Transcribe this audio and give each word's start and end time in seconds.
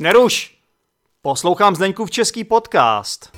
Neruš! 0.00 0.58
Poslouchám 1.22 1.74
Zdeňkův 1.76 2.10
český 2.10 2.44
podcast. 2.44 3.30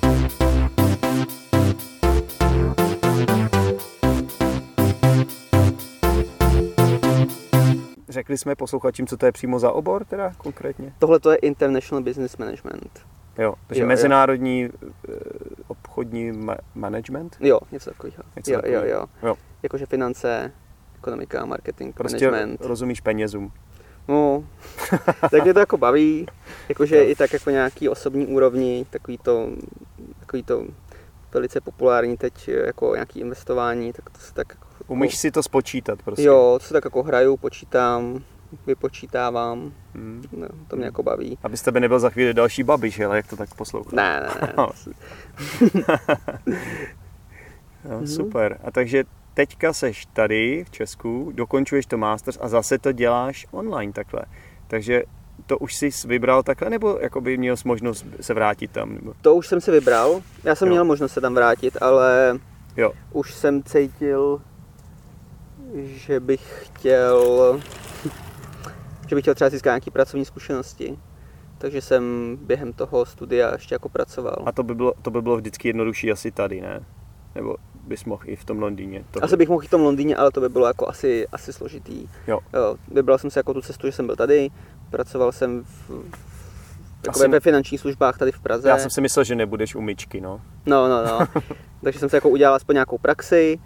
Řekli 8.09 8.37
jsme 8.37 8.55
posluchačům, 8.55 9.07
co 9.07 9.17
to 9.17 9.25
je 9.25 9.31
přímo 9.31 9.59
za 9.59 9.71
obor 9.71 10.05
teda 10.05 10.31
konkrétně? 10.37 10.93
Tohle 10.99 11.19
to 11.19 11.31
je 11.31 11.37
International 11.37 12.03
Business 12.03 12.37
Management. 12.37 13.05
Jo, 13.37 13.53
takže 13.67 13.81
Jo, 13.81 13.85
jo. 13.85 13.87
mezinárodní 13.87 14.63
eh, 14.65 15.11
obchodní 15.67 16.31
ma- 16.31 16.57
management? 16.75 17.37
Jo, 17.39 17.59
něco 17.71 17.89
takového. 17.89 18.23
Jo, 18.47 18.61
jo, 18.65 18.81
jo. 18.85 19.05
Jo. 19.23 19.35
Jakože 19.63 19.85
finance, 19.85 20.51
ekonomika, 20.97 21.45
marketing, 21.45 21.95
Prostě 21.95 22.31
management. 22.31 22.61
rozumíš 22.61 23.01
penězům. 23.01 23.51
No, 24.07 24.43
tak 25.31 25.43
mě 25.43 25.53
to 25.53 25.59
jako 25.59 25.77
baví, 25.77 26.25
jakože 26.69 27.03
i 27.03 27.15
tak 27.15 27.33
jako 27.33 27.49
nějaký 27.49 27.89
osobní 27.89 28.25
úrovni, 28.27 28.85
takový 28.89 29.17
to, 29.17 29.49
takový 30.19 30.43
to 30.43 30.65
velice 31.33 31.61
populární 31.61 32.17
teď 32.17 32.47
jako 32.47 32.93
nějaký 32.95 33.19
investování, 33.19 33.93
tak 33.93 34.09
to 34.09 34.19
se 34.19 34.33
tak 34.33 34.47
jako, 34.49 34.65
Umíš 34.87 35.17
si 35.17 35.31
to 35.31 35.43
spočítat 35.43 36.01
prostě. 36.03 36.23
Jo, 36.23 36.55
to 36.61 36.65
se 36.65 36.73
tak 36.73 36.85
jako 36.85 37.03
hraju, 37.03 37.37
počítám, 37.37 38.23
vypočítávám, 38.67 39.73
Hmm. 39.93 40.23
no, 40.31 40.47
to 40.67 40.75
mě 40.75 40.85
jako 40.85 41.03
baví. 41.03 41.37
Aby 41.43 41.57
z 41.57 41.61
tebe 41.61 41.79
nebyl 41.79 41.99
za 41.99 42.09
chvíli 42.09 42.33
další 42.33 42.63
babiš, 42.63 42.99
ale 42.99 43.17
jak 43.17 43.27
to 43.27 43.37
tak 43.37 43.55
poslouchat. 43.55 43.93
Ne, 43.93 44.21
ne, 44.21 44.53
ne. 44.57 44.65
No, 47.89 48.07
super. 48.07 48.59
A 48.63 48.71
takže 48.71 49.03
teďka 49.35 49.73
seš 49.73 50.05
tady 50.05 50.63
v 50.67 50.69
Česku, 50.71 51.31
dokončuješ 51.35 51.85
to 51.85 51.97
masters 51.97 52.37
a 52.41 52.47
zase 52.47 52.77
to 52.77 52.91
děláš 52.91 53.47
online 53.51 53.93
takhle. 53.93 54.21
Takže 54.67 55.03
to 55.45 55.57
už 55.57 55.75
jsi 55.75 55.89
vybral 56.07 56.43
takhle, 56.43 56.69
nebo 56.69 56.97
jakoby 57.01 57.37
měl 57.37 57.57
jsi 57.57 57.67
možnost 57.67 58.05
se 58.21 58.33
vrátit 58.33 58.71
tam? 58.71 58.93
Nebo? 58.95 59.13
To 59.21 59.35
už 59.35 59.47
jsem 59.47 59.61
si 59.61 59.71
vybral, 59.71 60.21
já 60.43 60.55
jsem 60.55 60.67
Jo. 60.67 60.71
měl 60.71 60.85
možnost 60.85 61.13
se 61.13 61.21
tam 61.21 61.33
vrátit, 61.35 61.77
ale 61.81 62.39
Jo, 62.77 62.91
už 63.11 63.33
jsem 63.33 63.63
cítil, 63.63 64.41
že 65.83 66.19
bych 66.19 66.65
chtěl, 66.65 67.59
že 69.09 69.15
bych 69.15 69.23
chtěl 69.23 69.35
třeba 69.35 69.49
získat 69.49 69.69
nějaké 69.71 69.91
pracovní 69.91 70.25
zkušenosti. 70.25 70.99
Takže 71.57 71.81
jsem 71.81 72.37
během 72.41 72.73
toho 72.73 73.05
studia 73.05 73.53
ještě 73.53 73.75
jako 73.75 73.89
pracoval. 73.89 74.35
a 74.45 74.51
to 74.51 74.63
by 74.63 74.75
bylo, 74.75 74.93
to 75.01 75.11
by 75.11 75.21
bylo 75.21 75.37
vždycky 75.37 75.69
jednodušší 75.69 76.11
asi 76.11 76.31
tady, 76.31 76.61
ne? 76.61 76.79
Nebo 77.35 77.55
bys 77.85 78.05
mohl 78.05 78.23
i 78.25 78.35
v 78.35 78.43
tom 78.45 78.59
Londýně. 78.61 79.03
To 79.11 79.23
Asi 79.23 79.37
bych 79.37 79.49
mohl 79.49 79.61
jít 79.61 79.67
v 79.67 79.71
tom 79.71 79.81
Londýně, 79.81 80.15
ale 80.15 80.31
to 80.31 80.41
by 80.41 80.49
bylo 80.49 80.67
jako 80.67 80.87
asi, 80.87 81.27
asi 81.31 81.53
složitý. 81.53 82.07
Jo. 82.27 82.39
Jo, 82.53 82.77
vybral 82.91 83.17
jsem 83.17 83.29
si 83.29 83.39
jako 83.39 83.53
tu 83.53 83.61
cestu, 83.61 83.87
že 83.87 83.91
jsem 83.93 84.05
byl 84.05 84.15
tady, 84.15 84.49
pracoval 84.89 85.31
jsem 85.31 85.63
v, 85.63 85.91
jako 87.05 87.19
Asi- 87.19 87.27
ve 87.27 87.39
finančních 87.39 87.81
službách 87.81 88.17
tady 88.17 88.31
v 88.31 88.39
Praze. 88.39 88.69
Já 88.69 88.77
jsem 88.77 88.89
si 88.89 89.01
myslel, 89.01 89.23
že 89.23 89.35
nebudeš 89.35 89.75
u 89.75 89.81
myčky, 89.81 90.21
no. 90.21 90.41
No, 90.65 90.89
no, 90.89 91.05
no. 91.05 91.41
Takže 91.83 91.99
jsem 91.99 92.09
se 92.09 92.17
jako 92.17 92.29
udělal 92.29 92.55
aspoň 92.55 92.73
nějakou 92.73 92.97
praxi, 92.97 93.59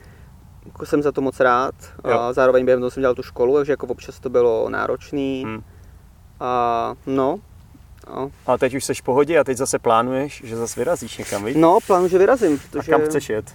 jako 0.65 0.85
jsem 0.85 1.01
za 1.01 1.11
to 1.11 1.21
moc 1.21 1.39
rád. 1.39 1.75
Jo. 2.09 2.19
A 2.19 2.33
zároveň 2.33 2.65
během 2.65 2.79
toho 2.79 2.91
jsem 2.91 3.01
dělal 3.01 3.15
tu 3.15 3.23
školu, 3.23 3.55
takže 3.55 3.73
jako 3.73 3.87
občas 3.87 4.19
to 4.19 4.29
bylo 4.29 4.69
náročný. 4.69 5.43
Hmm. 5.45 5.63
A 6.39 6.93
no, 7.05 7.39
no, 8.09 8.31
A 8.47 8.57
teď 8.57 8.75
už 8.75 8.85
seš 8.85 9.01
v 9.01 9.03
pohodě 9.03 9.39
a 9.39 9.43
teď 9.43 9.57
zase 9.57 9.79
plánuješ, 9.79 10.41
že 10.45 10.55
zase 10.55 10.79
vyrazíš 10.79 11.17
někam, 11.17 11.45
víš? 11.45 11.55
no 11.59 11.77
plánuji, 11.87 12.09
že 12.09 12.17
vyrazím, 12.17 12.53
a 12.55 12.71
protože, 12.71 12.91
kam 12.91 13.01
chceš 13.01 13.29
jet? 13.29 13.53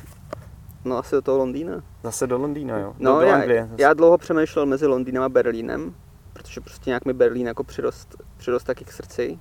No 0.84 0.98
asi 0.98 1.14
do 1.16 1.22
toho 1.22 1.38
Londýna. 1.38 1.82
Zase 2.02 2.26
do 2.26 2.38
Londýna, 2.38 2.78
jo? 2.78 2.94
No, 2.98 3.12
do, 3.14 3.20
do 3.20 3.26
já, 3.26 3.34
Anglie. 3.34 3.68
zase. 3.70 3.82
já 3.82 3.94
dlouho 3.94 4.18
přemýšlel 4.18 4.66
mezi 4.66 4.86
Londýnem 4.86 5.22
a 5.22 5.28
Berlínem, 5.28 5.94
protože 6.32 6.60
prostě 6.60 6.90
nějak 6.90 7.04
mi 7.04 7.12
Berlín 7.12 7.46
jako 7.46 7.64
přirost, 7.64 8.16
přirost 8.36 8.66
taky 8.66 8.84
k 8.84 8.92
srdci. 8.92 9.38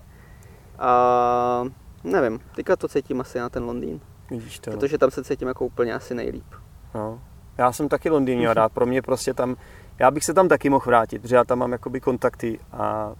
A 0.79 1.63
nevím, 2.03 2.39
teďka 2.55 2.75
to 2.75 2.87
cítím 2.87 3.21
asi 3.21 3.39
na 3.39 3.49
ten 3.49 3.63
Londýn, 3.63 3.99
Vidíš 4.29 4.59
to, 4.59 4.71
no. 4.71 4.77
protože 4.77 4.97
tam 4.97 5.11
se 5.11 5.23
cítím 5.23 5.47
jako 5.47 5.65
úplně 5.65 5.93
asi 5.93 6.15
nejlíp. 6.15 6.45
No. 6.95 7.21
Já 7.57 7.71
jsem 7.71 7.89
taky 7.89 8.09
Londýn 8.09 8.37
měl 8.37 8.53
rád, 8.53 8.71
pro 8.71 8.85
mě 8.85 9.01
prostě 9.01 9.33
tam, 9.33 9.55
já 9.99 10.11
bych 10.11 10.25
se 10.25 10.33
tam 10.33 10.47
taky 10.47 10.69
mohl 10.69 10.85
vrátit, 10.85 11.21
protože 11.21 11.35
já 11.35 11.43
tam 11.43 11.59
mám 11.59 11.71
jakoby 11.71 11.99
kontakty 12.01 12.59
a 12.71 13.13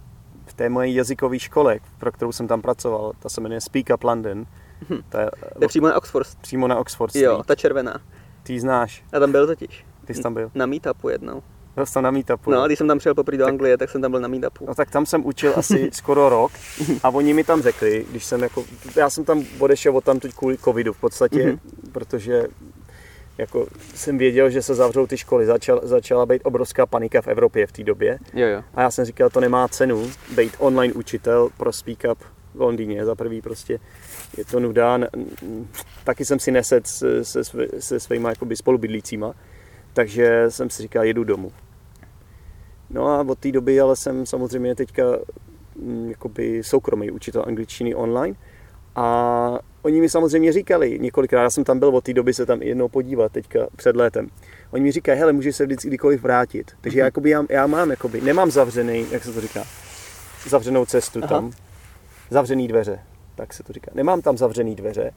v 0.46 0.54
té 0.54 0.68
mojej 0.68 0.94
jazykové 0.94 1.38
škole, 1.38 1.78
pro 1.98 2.12
kterou 2.12 2.32
jsem 2.32 2.48
tam 2.48 2.62
pracoval, 2.62 3.12
ta 3.18 3.28
se 3.28 3.40
jmenuje 3.40 3.60
Speak 3.60 3.86
Up 3.94 4.04
London, 4.04 4.46
ta 5.08 5.20
je 5.20 5.30
To 5.58 5.64
je 5.64 5.68
přímo 5.68 5.88
na 5.88 5.96
Oxford. 5.96 6.26
přímo 6.40 6.68
na 6.68 6.76
Oxford 6.76 7.16
Jo, 7.16 7.32
Street. 7.32 7.46
ta 7.46 7.54
červená. 7.54 8.00
Ty 8.44 8.52
ji 8.52 8.60
znáš, 8.60 9.04
Já 9.12 9.20
tam 9.20 9.32
byl 9.32 9.46
totiž. 9.46 9.84
ty 10.04 10.14
jsi 10.14 10.22
tam 10.22 10.34
byl. 10.34 10.50
Na 10.54 10.66
meetupu 10.66 11.08
jednou. 11.08 11.42
Byl 11.76 11.86
jsi 11.86 11.94
tam 11.94 12.02
na 12.04 12.10
meetupu. 12.10 12.50
No, 12.50 12.66
když 12.66 12.78
jsem 12.78 12.88
tam 12.88 12.98
přijel 12.98 13.14
poprvé 13.14 13.38
do 13.38 13.46
Anglie, 13.46 13.78
tak 13.78 13.90
jsem 13.90 14.02
tam 14.02 14.10
byl 14.10 14.20
na 14.20 14.28
meetupu. 14.28 14.66
No 14.66 14.74
tak 14.74 14.90
tam 14.90 15.06
jsem 15.06 15.26
učil 15.26 15.52
asi 15.56 15.90
skoro 15.92 16.28
rok 16.28 16.52
a 17.02 17.08
oni 17.10 17.34
mi 17.34 17.44
tam 17.44 17.62
řekli, 17.62 18.06
když 18.10 18.24
jsem 18.24 18.42
jako, 18.42 18.64
já 18.96 19.10
jsem 19.10 19.24
tam 19.24 19.44
odešel 19.58 19.96
od 19.96 20.04
tam 20.04 20.20
kvůli 20.20 20.58
covidu 20.58 20.92
v 20.92 21.00
podstatě, 21.00 21.46
Mhm. 21.46 21.58
protože 21.92 22.42
jako 23.38 23.66
jsem 23.94 24.18
věděl, 24.18 24.50
že 24.50 24.62
se 24.62 24.74
zavřou 24.74 25.06
ty 25.06 25.16
školy, 25.18 25.46
Začal, 25.46 25.80
začala 25.82 26.26
být 26.26 26.42
obrovská 26.44 26.86
panika 26.86 27.22
v 27.22 27.28
Evropě 27.28 27.66
v 27.66 27.72
té 27.72 27.84
době 27.84 28.18
Jo, 28.34 28.46
jo. 28.46 28.62
a 28.74 28.82
já 28.82 28.90
jsem 28.90 29.04
říkal, 29.04 29.30
to 29.30 29.40
nemá 29.40 29.68
cenu 29.68 30.10
být 30.36 30.52
online 30.58 30.94
učitel 30.94 31.48
pro 31.56 31.72
Speak 31.72 31.98
Up 32.12 32.18
v 32.54 32.60
Londýně, 32.60 33.04
za 33.04 33.14
prvý 33.14 33.42
prostě 33.42 33.78
je 34.38 34.44
to 34.44 34.60
nuda, 34.60 34.98
taky 36.04 36.24
jsem 36.24 36.38
si 36.38 36.50
neset 36.50 36.86
se, 36.86 37.24
se, 37.24 37.42
se 37.78 38.00
svýma 38.00 38.30
jakoby 38.30 38.56
spolubydlícíma, 38.56 39.34
takže 39.92 40.44
jsem 40.48 40.70
si 40.70 40.82
říkal, 40.82 41.04
jedu 41.04 41.24
domů. 41.24 41.52
No 42.90 43.06
a 43.06 43.20
od 43.20 43.38
té 43.38 43.52
doby 43.52 43.80
ale 43.80 43.96
jsem 43.96 44.26
samozřejmě 44.26 44.74
teďka 44.74 45.02
mm, 45.76 46.08
jakoby 46.10 46.62
soukromý 46.64 47.10
učitel 47.10 47.44
angličtiny 47.46 47.94
online 47.94 48.36
a 48.96 49.58
oni 49.82 50.00
mi 50.00 50.08
samozřejmě 50.08 50.52
říkali, 50.52 50.98
několikrát, 50.98 51.42
já 51.42 51.50
jsem 51.50 51.64
tam 51.64 51.78
byl 51.78 51.88
od 51.88 52.04
té 52.04 52.12
doby 52.12 52.34
se 52.34 52.46
tam 52.46 52.62
jednou 52.62 52.88
podívat 52.88 53.32
teďka 53.32 53.66
před 53.76 53.96
létem. 53.96 54.28
Oni 54.70 54.82
mi 54.84 54.92
říkají, 54.92 55.18
hele, 55.18 55.32
můžeš 55.32 55.56
se 55.56 55.66
vždycky 55.66 55.88
kdykoliv 55.88 56.22
vrátit. 56.22 56.72
Takže 56.80 56.98
já, 56.98 57.04
jakoby, 57.04 57.30
já, 57.30 57.44
já 57.48 57.66
mám, 57.66 57.90
jakoby, 57.90 58.20
nemám 58.20 58.50
zavřený, 58.50 59.06
jak 59.10 59.24
se 59.24 59.32
to 59.32 59.40
říká, 59.40 59.64
zavřenou 60.48 60.86
cestu 60.86 61.18
Aha. 61.22 61.28
tam, 61.28 61.52
zavřený 62.30 62.68
dveře, 62.68 63.00
tak 63.34 63.54
se 63.54 63.62
to 63.62 63.72
říká. 63.72 63.90
Nemám 63.94 64.22
tam 64.22 64.36
zavřený 64.36 64.74
dveře, 64.74 65.10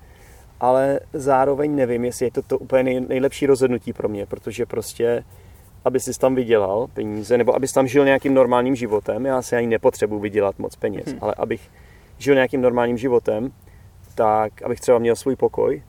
ale 0.60 1.00
zároveň 1.14 1.76
nevím, 1.76 2.06
jestli 2.06 2.26
je 2.26 2.32
to 2.32 2.42
to 2.42 2.58
úplně 2.58 2.84
nej, 2.84 3.00
nejlepší 3.00 3.46
rozhodnutí 3.46 3.94
pro 3.94 4.10
mě, 4.10 4.26
protože 4.26 4.66
prostě, 4.66 5.24
aby 5.86 6.00
si 6.00 6.20
tam 6.20 6.36
vydělal 6.36 6.88
peníze, 6.94 7.38
nebo 7.38 7.56
abys 7.56 7.74
tam 7.74 7.88
žil 7.88 8.06
nějakým 8.06 8.34
normálním 8.34 8.76
životem, 8.76 9.26
já 9.26 9.42
si 9.42 9.56
ani 9.56 9.68
nepotřebuji 9.68 10.20
vydělat 10.20 10.60
moc 10.60 10.76
peněz, 10.76 11.06
Hm. 11.08 11.18
ale 11.22 11.34
abych 11.38 11.70
žil 12.18 12.34
nějakým 12.34 12.62
normálním 12.62 12.98
životem, 12.98 13.52
tak 14.16 14.62
abych 14.62 14.80
třeba 14.80 15.00
měl 15.00 15.16
svůj 15.16 15.36
pokoj, 15.36 15.84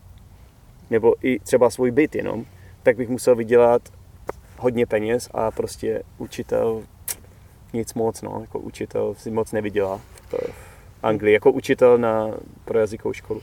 nebo 0.90 1.14
i 1.22 1.38
třeba 1.38 1.70
svůj 1.70 1.90
byt 1.90 2.14
jenom, 2.14 2.44
tak 2.82 2.96
bych 2.96 3.08
musel 3.08 3.36
vydělat 3.36 3.82
hodně 4.58 4.86
peněz 4.86 5.28
a 5.34 5.50
prostě 5.50 6.02
učitel 6.18 6.82
nic 7.72 7.94
moc, 7.94 8.22
no, 8.22 8.38
jako 8.40 8.58
učitel 8.58 9.14
si 9.14 9.30
moc 9.30 9.52
nevydělá 9.52 9.96
v 9.96 10.32
v 10.32 10.67
Anglii, 11.02 11.34
jako 11.34 11.52
učitel 11.52 11.98
na, 11.98 12.28
pro 12.64 12.78
jazykovou 12.78 13.12
školu. 13.12 13.42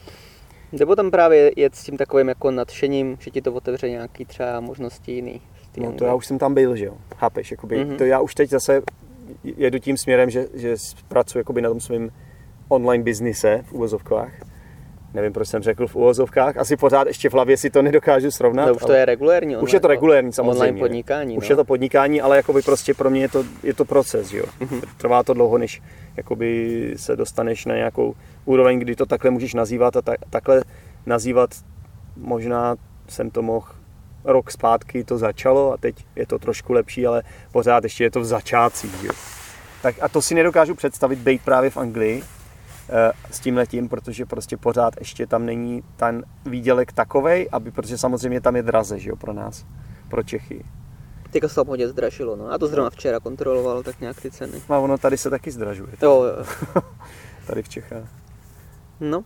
Nebo 0.72 0.96
tam 0.96 1.12
právě 1.12 1.52
jet 1.56 1.76
s 1.76 1.84
tím 1.84 1.98
takovým 1.98 2.28
jako 2.28 2.52
nadšením, 2.52 3.18
že 3.20 3.32
ti 3.32 3.42
to 3.42 3.54
otevře 3.54 3.90
nějaký 3.90 4.26
třeba 4.26 4.60
možnosti 4.60 5.12
jiný. 5.12 5.42
No 5.78 5.92
to 5.92 6.06
já 6.06 6.14
už 6.14 6.26
jsem 6.26 6.38
tam 6.40 6.54
byl, 6.54 6.76
že 6.76 6.86
jo, 6.86 6.98
chápeš, 7.16 7.52
jakoby, 7.52 7.78
Mhm. 7.78 7.90
mm-hmm. 7.94 7.98
to 7.98 8.04
já 8.04 8.20
už 8.20 8.36
teď 8.36 8.50
zase 8.50 8.82
jedu 9.44 9.80
tím 9.80 9.98
směrem, 9.98 10.30
že, 10.30 10.48
že 10.54 10.76
pracuji 11.08 11.38
jakoby 11.38 11.62
na 11.62 11.70
tom 11.70 11.80
svém 11.80 12.10
online 12.70 13.04
biznise 13.04 13.64
v 13.68 13.74
uvozovkách. 13.74 14.32
Nevím, 15.16 15.34
proč 15.34 15.48
jsem 15.48 15.64
řekl 15.64 15.88
v 15.88 15.96
uvozovkách, 15.96 16.58
asi 16.58 16.78
pořád 16.78 17.08
ještě 17.08 17.30
v 17.30 17.34
hlavě 17.34 17.58
si 17.58 17.70
to 17.70 17.82
nedokážu 17.82 18.32
srovnat. 18.32 18.66
No, 18.66 18.74
už 18.74 18.82
to 18.82 18.94
je 18.94 19.06
regulérní. 19.06 19.58
už 19.58 19.74
je 19.74 19.80
to 19.80 19.88
regulérní 19.88 20.34
samozřejmě. 20.34 20.60
Online 20.60 20.80
podnikání. 20.80 21.38
Už 21.38 21.50
no. 21.50 21.54
je 21.54 21.56
to 21.56 21.64
podnikání, 21.64 22.22
ale 22.22 22.38
jakoby 22.38 22.62
prostě 22.62 22.94
pro 22.94 23.10
mě 23.10 23.22
je 23.22 23.30
to, 23.30 23.44
je 23.64 23.74
to 23.74 23.86
proces, 23.86 24.34
jo. 24.34 24.46
Mhm. 24.60 24.82
Trvá 24.98 25.24
to 25.24 25.34
dlouho, 25.34 25.58
než 25.58 25.82
jakoby 26.18 26.94
se 26.96 27.16
dostaneš 27.16 27.66
na 27.66 27.76
nějakou 27.76 28.16
úroveň, 28.46 28.80
kdy 28.80 28.96
to 28.96 29.06
takhle 29.06 29.32
můžeš 29.32 29.54
nazývat 29.54 29.96
a 29.98 30.02
ta, 30.02 30.14
takhle 30.30 30.64
nazývat 31.06 31.50
možná 32.18 32.76
jsem 33.08 33.30
to 33.30 33.42
mohl 33.42 33.68
rok 34.24 34.52
zpátky 34.52 35.04
to 35.04 35.18
začalo 35.18 35.74
a 35.74 35.78
teď 35.78 35.96
je 36.16 36.28
to 36.28 36.40
trošku 36.40 36.74
lepší, 36.74 37.08
ale 37.08 37.24
pořád 37.52 37.84
ještě 37.84 38.04
je 38.04 38.12
to 38.12 38.20
v 38.20 38.26
začátcích. 38.26 39.04
Jo. 39.04 39.12
Tak 39.82 39.96
a 40.02 40.10
to 40.10 40.22
si 40.22 40.36
nedokážu 40.36 40.76
představit 40.76 41.20
být 41.20 41.42
právě 41.42 41.70
v 41.70 41.78
Anglii 41.78 42.24
s 43.32 43.40
tím 43.40 43.58
letím, 43.58 43.90
protože 43.90 44.26
prostě 44.26 44.58
pořád 44.58 44.94
ještě 45.00 45.28
tam 45.28 45.46
není 45.46 45.84
ten 45.96 46.24
výdělek 46.46 46.94
takovej, 46.94 47.50
aby, 47.52 47.72
protože 47.72 47.98
samozřejmě 47.98 48.42
tam 48.42 48.56
je 48.56 48.64
draze, 48.64 49.00
že 49.00 49.10
jo, 49.10 49.16
pro 49.16 49.34
nás, 49.34 49.66
pro 50.10 50.24
Čechy. 50.24 50.66
Teďka 51.32 51.48
se 51.48 51.56
tam 51.56 51.68
hodně 51.68 51.88
zdražilo, 51.88 52.36
no. 52.36 52.50
Já 52.50 52.58
to 52.58 52.68
zrovna 52.68 52.90
včera 52.90 53.20
kontroloval, 53.20 53.84
tak 53.84 54.00
nějak 54.02 54.22
ty 54.22 54.32
ceny. 54.32 54.62
A 54.70 54.78
ono 54.78 54.98
tady 54.98 55.18
se 55.18 55.30
taky 55.30 55.52
zdražuje, 55.52 55.94
Jo, 56.02 56.24
jo. 56.24 56.46
tady 57.48 57.64
v 57.64 57.70
Čechách. 57.70 58.10
No, 59.00 59.24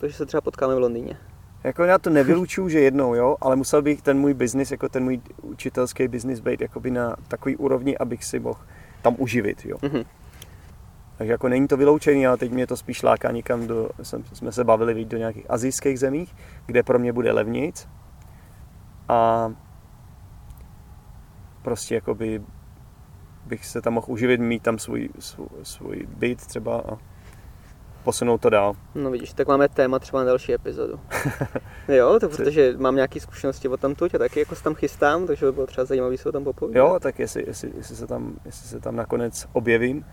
takže 0.00 0.16
se 0.16 0.26
třeba 0.26 0.40
potkáme 0.40 0.74
v 0.74 0.78
Londýně. 0.78 1.16
Jako 1.64 1.84
já 1.84 1.98
to 1.98 2.10
nevylučuju, 2.10 2.68
že 2.68 2.80
jednou, 2.80 3.14
jo, 3.14 3.36
ale 3.40 3.56
musel 3.56 3.82
bych 3.82 4.02
ten 4.02 4.18
můj 4.18 4.34
biznis, 4.34 4.70
jako 4.70 4.88
ten 4.88 5.04
můj 5.04 5.20
učitelský 5.42 6.08
biznis 6.08 6.40
být 6.40 6.60
jakoby 6.60 6.90
na 6.90 7.16
takový 7.28 7.56
úrovni, 7.56 7.98
abych 7.98 8.24
si 8.24 8.40
mohl 8.40 8.60
tam 9.02 9.14
uživit, 9.18 9.64
jo. 9.64 9.76
Mhm. 9.82 10.02
Takže 11.22 11.32
jako 11.32 11.48
není 11.48 11.68
to 11.68 11.76
vyloučený, 11.76 12.26
ale 12.26 12.36
teď 12.36 12.52
mě 12.52 12.66
to 12.66 12.76
spíš 12.76 13.02
láká 13.02 13.30
někam 13.30 13.66
do, 13.66 13.90
jsem, 14.02 14.24
jsme 14.32 14.52
se 14.52 14.64
bavili 14.64 14.94
víc 14.94 15.08
do 15.08 15.18
nějakých 15.18 15.50
azijských 15.50 15.98
zemích, 15.98 16.34
kde 16.66 16.82
pro 16.82 16.98
mě 16.98 17.12
bude 17.12 17.32
levnic. 17.32 17.88
A 19.08 19.52
prostě 21.62 21.94
jakoby 21.94 22.42
bych 23.46 23.66
se 23.66 23.82
tam 23.82 23.92
mohl 23.92 24.06
uživit, 24.08 24.40
mít 24.40 24.62
tam 24.62 24.78
svůj, 24.78 25.08
svůj, 25.18 25.46
svůj 25.62 26.06
byt 26.16 26.46
třeba 26.46 26.78
a 26.78 26.98
posunout 28.04 28.40
to 28.40 28.50
dál. 28.50 28.74
No 28.94 29.10
vidíš, 29.10 29.32
tak 29.32 29.48
máme 29.48 29.68
téma 29.68 29.98
třeba 29.98 30.20
na 30.22 30.26
další 30.26 30.54
epizodu. 30.54 31.00
jo, 31.88 32.20
to 32.20 32.28
protože 32.28 32.74
mám 32.78 32.94
nějaké 32.94 33.20
zkušenosti 33.20 33.68
o 33.68 33.76
tam 33.76 33.94
tuď 33.94 34.14
a 34.14 34.18
taky 34.18 34.40
jako 34.40 34.54
se 34.54 34.62
tam 34.62 34.74
chystám, 34.74 35.26
takže 35.26 35.46
by 35.46 35.52
bylo 35.52 35.66
třeba 35.66 35.84
zajímavé 35.84 36.18
se 36.18 36.28
o 36.28 36.32
tom 36.32 36.44
popovídat. 36.44 36.78
Jo, 36.78 36.98
tak 37.00 37.18
jestli, 37.18 37.44
jestli, 37.46 37.72
jestli, 37.76 37.96
se 37.96 38.06
tam, 38.06 38.36
jestli 38.44 38.68
se 38.68 38.80
tam 38.80 38.96
nakonec 38.96 39.48
objevím, 39.52 40.04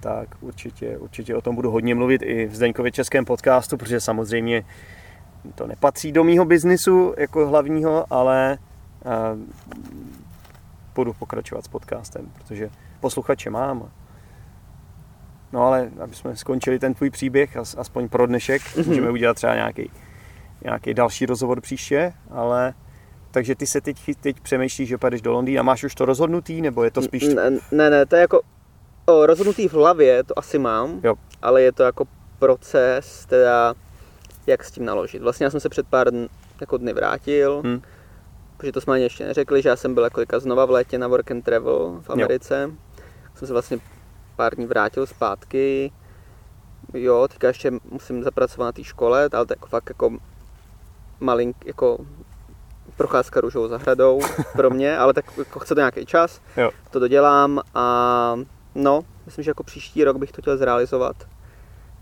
tak 0.00 0.28
určitě, 0.40 0.98
určitě 0.98 1.36
o 1.36 1.40
tom 1.40 1.54
budu 1.54 1.70
hodně 1.70 1.94
mluvit 1.94 2.22
i 2.22 2.46
v 2.46 2.54
Zdeňkově 2.54 2.92
českém 2.92 3.24
podcastu, 3.24 3.76
protože 3.76 4.00
samozřejmě 4.00 4.64
to 5.54 5.66
nepatří 5.66 6.12
do 6.12 6.24
mýho 6.24 6.44
biznisu 6.44 7.14
jako 7.18 7.48
hlavního, 7.48 8.04
ale 8.10 8.58
uh, 9.04 9.38
budu 10.94 11.12
pokračovat 11.12 11.64
s 11.64 11.68
podcastem, 11.68 12.32
protože 12.34 12.70
posluchače 13.00 13.50
mám. 13.50 13.90
No 15.52 15.66
ale, 15.66 15.90
aby 16.00 16.14
jsme 16.14 16.36
skončili 16.36 16.78
ten 16.78 16.94
tvůj 16.94 17.10
příběh, 17.10 17.56
aspoň 17.56 18.08
pro 18.08 18.26
dnešek, 18.26 18.62
mm-hmm. 18.62 18.86
můžeme 18.86 19.10
udělat 19.10 19.34
třeba 19.34 19.54
nějaký, 19.54 19.90
nějaký 20.64 20.94
další 20.94 21.26
rozhovor 21.26 21.60
příště, 21.60 22.12
ale 22.30 22.74
takže 23.30 23.54
ty 23.54 23.66
se 23.66 23.80
teď, 23.80 23.96
teď 24.20 24.40
přemýšlíš, 24.40 24.88
že 24.88 24.98
půjdeš 24.98 25.22
do 25.22 25.32
Londýna. 25.32 25.62
Máš 25.62 25.84
už 25.84 25.94
to 25.94 26.04
rozhodnutý, 26.04 26.62
nebo 26.62 26.84
je 26.84 26.90
to 26.90 27.02
spíš... 27.02 27.28
Ne, 27.28 27.50
ne, 27.72 27.90
ne 27.90 28.06
to 28.06 28.16
je 28.16 28.20
jako 28.20 28.40
o, 29.08 29.26
rozhodnutý 29.26 29.68
v 29.68 29.72
hlavě, 29.72 30.24
to 30.24 30.38
asi 30.38 30.58
mám, 30.58 31.00
jo. 31.04 31.14
ale 31.42 31.62
je 31.62 31.72
to 31.72 31.82
jako 31.82 32.04
proces, 32.38 33.26
teda 33.26 33.74
jak 34.46 34.64
s 34.64 34.70
tím 34.70 34.84
naložit. 34.84 35.22
Vlastně 35.22 35.44
já 35.44 35.50
jsem 35.50 35.60
se 35.60 35.68
před 35.68 35.86
pár 35.86 36.10
dn, 36.10 36.26
jako 36.60 36.76
dny 36.76 36.92
vrátil, 36.92 37.62
hmm. 37.64 37.82
protože 38.56 38.72
to 38.72 38.80
jsme 38.80 38.94
ani 38.94 39.02
ještě 39.02 39.26
neřekli, 39.26 39.62
že 39.62 39.68
já 39.68 39.76
jsem 39.76 39.94
byl 39.94 40.04
jako 40.04 40.40
znova 40.40 40.64
v 40.64 40.70
létě 40.70 40.98
na 40.98 41.08
work 41.08 41.30
and 41.30 41.42
travel 41.42 42.00
v 42.02 42.10
Americe. 42.10 42.62
Jo. 42.62 42.70
Jsem 43.34 43.48
se 43.48 43.52
vlastně 43.52 43.78
pár 44.36 44.54
dní 44.54 44.66
vrátil 44.66 45.06
zpátky. 45.06 45.92
Jo, 46.94 47.28
teďka 47.28 47.48
ještě 47.48 47.72
musím 47.90 48.22
zapracovat 48.22 48.66
na 48.66 48.72
té 48.72 48.84
škole, 48.84 49.28
ale 49.32 49.46
to 49.46 49.52
jako 49.52 49.66
fakt 49.66 49.88
jako 49.88 50.18
malink, 51.20 51.56
jako 51.66 51.98
procházka 52.96 53.40
růžovou 53.40 53.68
zahradou 53.68 54.20
pro 54.56 54.70
mě, 54.70 54.98
ale 54.98 55.14
tak 55.14 55.24
jako 55.38 55.58
chce 55.58 55.74
to 55.74 55.80
nějaký 55.80 56.06
čas, 56.06 56.40
jo. 56.56 56.70
to 56.90 56.98
dodělám 56.98 57.60
a 57.74 58.36
no, 58.78 59.04
myslím, 59.26 59.44
že 59.44 59.50
jako 59.50 59.62
příští 59.62 60.04
rok 60.04 60.16
bych 60.16 60.32
to 60.32 60.42
chtěl 60.42 60.56
zrealizovat. 60.56 61.16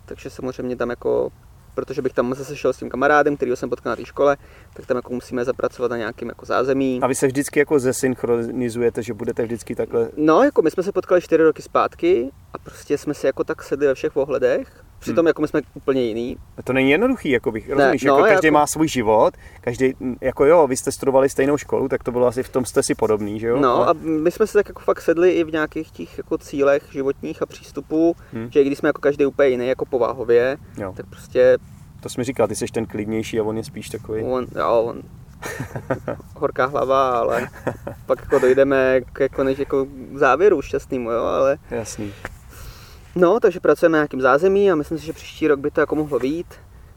Takže 0.07 0.31
samozřejmě 0.31 0.77
tam 0.77 0.91
jako 0.91 1.33
protože 1.77 2.03
bych 2.03 2.13
tam 2.13 2.35
zase 2.35 2.57
šel 2.57 2.73
s 2.73 2.79
tím 2.79 2.91
kamarádem, 2.91 3.37
který 3.37 3.57
jsem 3.57 3.71
potkal 3.71 3.91
na 3.91 3.97
té 3.97 4.05
škole, 4.05 4.37
tak 4.75 4.87
tam 4.87 4.97
jako 4.97 5.15
musíme 5.15 5.45
zapracovat 5.45 5.91
na 5.91 5.97
nějakým 5.97 6.29
jako 6.29 6.47
zázemí. 6.47 7.01
A 7.03 7.07
vy 7.07 7.15
se 7.15 7.27
vždycky 7.27 7.59
jako 7.59 7.79
zesynchronizujete, 7.79 9.03
že 9.03 9.15
budete 9.15 9.43
vždycky 9.43 9.75
takhle? 9.75 10.11
No, 10.17 10.43
jako 10.43 10.63
my 10.63 10.71
jsme 10.71 10.83
se 10.83 10.93
potkali 10.93 11.21
čtyři 11.21 11.43
roky 11.43 11.63
zpátky 11.63 12.31
a 12.53 12.59
prostě 12.59 12.99
jsme 12.99 13.15
se 13.15 13.27
jako 13.27 13.45
tak 13.45 13.63
sedli 13.63 13.87
ve 13.87 13.95
všech 13.95 14.17
ohledech 14.17 14.85
Přitom 15.07 15.23
hmm. 15.23 15.27
jako 15.27 15.43
my 15.43 15.49
jsme 15.49 15.61
úplně 15.75 16.03
jiný. 16.03 16.37
To 16.65 16.73
není 16.73 16.91
jednoduchý, 16.91 17.31
jako 17.31 17.53
bych, 17.53 17.71
rozumíš, 17.71 18.03
ne, 18.05 18.09
no, 18.09 18.17
jako 18.17 18.29
každý 18.29 18.47
jako... 18.47 18.55
má 18.55 18.67
svůj 18.67 18.89
život, 18.89 19.35
každý, 19.61 19.93
jako 20.21 20.45
jo, 20.45 20.67
vy 20.67 20.77
jste 20.77 20.93
studovali 20.93 21.29
stejnou 21.29 21.57
školu, 21.57 21.89
tak 21.89 22.05
to 22.05 22.13
bylo 22.13 22.27
asi 22.27 22.43
v 22.43 22.49
tom 22.49 22.65
jste 22.65 22.83
si 22.83 22.95
podobný, 22.95 23.41
že 23.41 23.47
jo? 23.47 23.61
No 23.61 23.77
Ale... 23.77 23.87
a 23.87 23.93
my 24.23 24.31
jsme 24.31 24.47
se 24.47 24.53
tak 24.53 24.69
jako 24.69 24.81
fakt 24.81 25.01
sedli 25.01 25.31
i 25.31 25.45
v 25.45 25.53
nějakých 25.53 25.91
těch 25.91 26.19
jako 26.19 26.39
cílech 26.39 26.89
životních 26.93 27.43
a 27.43 27.47
přístupů, 27.47 28.17
hmm. 28.33 28.51
že 28.51 28.63
i 28.63 28.65
když 28.65 28.79
jsme 28.79 28.89
jako 28.89 29.01
každý 29.01 29.27
úplně 29.27 29.49
jiný, 29.49 29.69
jako 29.69 29.85
povahově, 29.85 30.57
jo. 30.79 30.93
tak 30.97 31.07
prostě... 31.07 31.59
To 32.01 32.09
jsi 32.09 32.21
mi 32.21 32.25
říkal, 32.25 32.49
ty 32.49 32.57
jsi 32.57 32.67
ten 32.67 32.87
klidnější 32.87 33.41
a 33.41 33.43
on 33.43 33.57
je 33.57 33.65
spíš 33.65 33.89
takový. 33.89 34.23
On, 34.23 34.47
jo, 34.59 34.83
on, 34.83 35.03
horká 36.37 36.67
hlava, 36.67 37.19
ale 37.19 37.49
pak 38.07 38.21
jako 38.21 38.39
dojdeme 38.39 39.01
k 39.01 39.21
jako, 39.21 39.45
než 39.45 39.59
jako 39.59 39.87
závěru 40.15 40.63
šťastnému, 40.63 41.11
jo, 41.11 41.23
ale... 41.23 41.59
Jasný. 41.71 42.13
No, 43.17 43.41
takže 43.41 43.61
pracujeme 43.61 43.93
na 43.93 43.99
nějakým 43.99 44.21
zázemí 44.21 44.71
a 44.71 44.75
myslím 44.75 44.99
si, 44.99 45.07
že 45.07 45.13
příští 45.13 45.49
rok 45.49 45.61
by 45.61 45.71
to 45.71 45.81
jako 45.81 45.97
mohlo 45.97 46.19
být. 46.19 46.47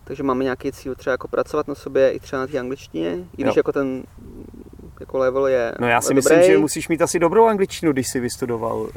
Takže 0.04 0.24
máme 0.24 0.44
nějaký 0.44 0.72
cíl 0.72 0.96
třeba 0.96 1.12
jako 1.12 1.28
pracovat 1.28 1.68
na 1.68 1.76
sobě 1.76 2.12
i 2.12 2.20
třeba 2.20 2.42
na 2.42 2.48
té 2.48 2.60
angličtině, 2.60 3.18
i 3.38 3.44
když 3.44 3.56
jo. 3.56 3.60
jako 3.60 3.72
ten 3.72 4.04
jako 5.00 5.18
level 5.18 5.48
je 5.48 5.74
No 5.80 5.88
já 5.88 6.02
si 6.02 6.14
dobrý. 6.14 6.16
myslím, 6.16 6.44
že 6.44 6.58
musíš 6.58 6.90
mít 6.90 7.02
asi 7.02 7.20
dobrou 7.20 7.46
angličtinu, 7.46 7.92
když 7.92 8.08
jsi 8.08 8.20
vystudoval 8.20 8.80
uh, 8.80 8.90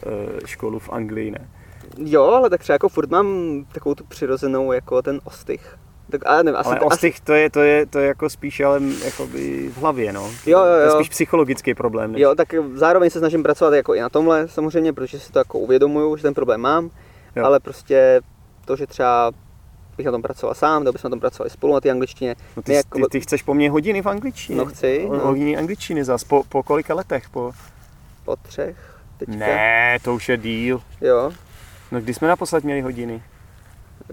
školu 0.45 0.79
v 0.79 0.91
Anglii, 0.91 1.31
ne? 1.31 1.49
Jo, 1.99 2.25
ale 2.25 2.51
tak 2.51 2.61
třeba 2.61 2.75
jako 2.75 2.89
furt 2.89 3.11
mám 3.11 3.27
takovou 3.73 3.95
tu 3.95 4.05
přirozenou 4.05 4.73
jako 4.73 5.03
ten 5.03 5.21
ostych. 5.25 5.77
Tak, 6.11 6.21
ale 6.27 6.43
nevím, 6.43 6.61
asi, 6.61 6.69
ale 6.69 6.81
ostych 6.81 7.21
to 7.21 7.33
je, 7.33 7.51
to 7.51 7.61
je, 7.61 7.87
to 7.87 7.99
je 7.99 8.07
jako 8.07 8.31
spíš 8.31 8.61
ale 8.61 8.81
jako 9.05 9.27
by 9.27 9.71
v 9.75 9.79
hlavě, 9.79 10.13
no. 10.13 10.31
Jo, 10.47 10.59
jo, 10.59 10.65
jo. 10.65 10.79
To 10.79 10.85
je 10.85 10.91
spíš 10.91 11.09
psychologický 11.09 11.75
problém. 11.75 12.13
Než... 12.13 12.23
Jo, 12.23 12.35
tak 12.35 12.55
zároveň 12.75 13.11
se 13.11 13.19
snažím 13.19 13.43
pracovat 13.43 13.75
jako 13.75 13.95
i 13.95 14.01
na 14.01 14.09
tomhle 14.09 14.49
samozřejmě, 14.49 14.93
protože 14.93 15.21
si 15.21 15.33
to 15.33 15.39
jako 15.39 15.59
uvědomuju, 15.59 16.17
že 16.17 16.23
ten 16.23 16.35
problém 16.35 16.61
mám 16.61 16.91
jo. 17.37 17.45
ale 17.45 17.61
prostě 17.61 18.21
to, 18.65 18.77
že 18.77 18.87
třeba 18.87 19.33
bych 19.97 20.07
na 20.07 20.13
tom 20.13 20.23
pracoval 20.23 20.55
sám, 20.55 20.85
nebo 20.85 20.93
bychom 20.93 21.09
na 21.09 21.13
tom 21.13 21.21
pracovali 21.21 21.51
spolu 21.51 21.75
na 21.75 21.81
té 21.81 21.91
angličtině. 21.91 22.37
No 22.57 22.63
ty, 22.63 22.75
jako... 22.75 22.99
ty, 22.99 23.05
ty, 23.11 23.21
chceš 23.21 23.43
po 23.43 23.55
mně 23.55 23.71
hodiny 23.71 24.03
v 24.03 24.07
angličtině? 24.07 24.59
No 24.59 24.67
chci. 24.67 25.09
No. 25.11 25.19
Hodiny 25.19 25.57
angličtiny 25.57 26.05
zas, 26.05 26.25
po, 26.25 26.43
po 26.49 26.63
kolika 26.63 26.95
letech? 26.95 27.31
Po... 27.31 27.53
po 28.25 28.37
třech 28.37 28.93
teďka. 29.27 29.47
Ne, 29.47 29.99
to 30.03 30.15
už 30.15 30.29
je 30.29 30.37
díl. 30.37 30.83
Jo. 31.01 31.33
No 31.93 32.01
kdy 32.01 32.15
jsme 32.15 32.29
naposled 32.29 32.65
měli 32.65 32.81
hodiny? 32.81 33.23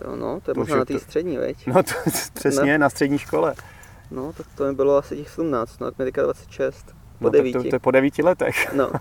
Jo, 0.06 0.16
no, 0.16 0.40
to 0.42 0.52
je 0.52 0.56
to 0.56 0.60
možná 0.60 0.78
na 0.78 0.86
té 0.86 0.94
to... 0.94 1.00
střední, 1.00 1.38
veď? 1.38 1.68
No 1.68 1.84
to, 1.84 1.92
přesně, 2.34 2.72
ne? 2.72 2.78
na 2.78 2.90
střední 2.90 3.18
škole. 3.18 3.56
No, 4.12 4.34
tak 4.34 4.48
to 4.56 4.64
mi 4.64 4.74
bylo 4.74 4.98
asi 4.98 5.18
těch 5.18 5.30
17, 5.30 5.80
no, 5.80 5.88
tak 5.88 6.00
mi 6.00 6.06
teďka 6.06 6.24
26. 6.24 6.86
Po 7.20 7.26
no, 7.26 7.30
devíti. 7.30 7.58
To, 7.58 7.64
to, 7.64 7.76
je 7.76 7.80
po 7.80 7.92
devíti 7.92 8.24
letech. 8.24 8.74
No. 8.74 8.92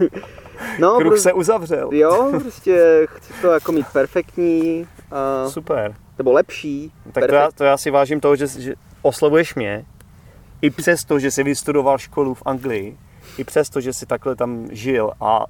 no 0.78 0.96
Kruh 0.96 1.08
prostě, 1.08 1.22
se 1.22 1.32
uzavřel. 1.32 1.90
Jo, 1.92 2.32
prostě 2.40 3.06
chci 3.10 3.32
to 3.42 3.50
jako 3.50 3.72
mít 3.72 3.86
perfektní. 3.92 4.86
A, 5.10 5.48
Super. 5.48 5.94
Nebo 6.18 6.32
lepší. 6.32 6.92
Tak 7.12 7.26
to 7.26 7.34
já, 7.34 7.50
to 7.50 7.64
já 7.64 7.76
si 7.76 7.90
vážím 7.90 8.20
toho, 8.20 8.36
že, 8.36 8.46
že 8.46 8.74
oslovuješ 9.02 9.54
mě, 9.54 9.84
i 10.62 10.70
přesto, 10.70 11.18
že 11.18 11.30
jsi 11.30 11.42
vystudoval 11.42 11.98
školu 11.98 12.34
v 12.34 12.42
Anglii, 12.46 12.98
i 13.38 13.44
přesto, 13.44 13.80
že 13.80 13.92
jsi 13.92 14.06
takhle 14.06 14.36
tam 14.36 14.68
žil 14.70 15.12
a 15.20 15.44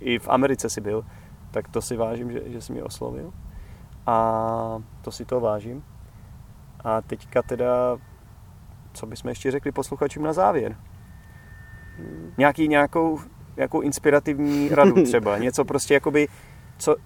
i 0.00 0.18
v 0.18 0.28
Americe 0.28 0.70
si 0.70 0.80
byl, 0.80 1.04
tak 1.50 1.68
to 1.68 1.82
si 1.82 1.96
vážím, 1.96 2.32
že, 2.32 2.40
že 2.46 2.60
jsi 2.60 2.72
mě 2.72 2.82
oslovil. 2.82 3.32
A 4.06 4.82
to 5.02 5.12
si 5.12 5.24
to 5.24 5.40
vážím. 5.40 5.84
A 6.84 7.00
teďka 7.00 7.42
teda, 7.42 7.98
co 8.92 9.06
bychom 9.06 9.28
ještě 9.28 9.50
řekli 9.50 9.72
posluchačům 9.72 10.22
na 10.22 10.32
závěr? 10.32 10.76
Nějaký, 12.38 12.68
nějakou, 12.68 13.20
nějakou 13.56 13.80
inspirativní 13.80 14.68
radu 14.68 15.02
třeba, 15.04 15.38
něco 15.38 15.64
prostě 15.64 15.94
jakoby, 15.94 16.28
co, 16.78 16.96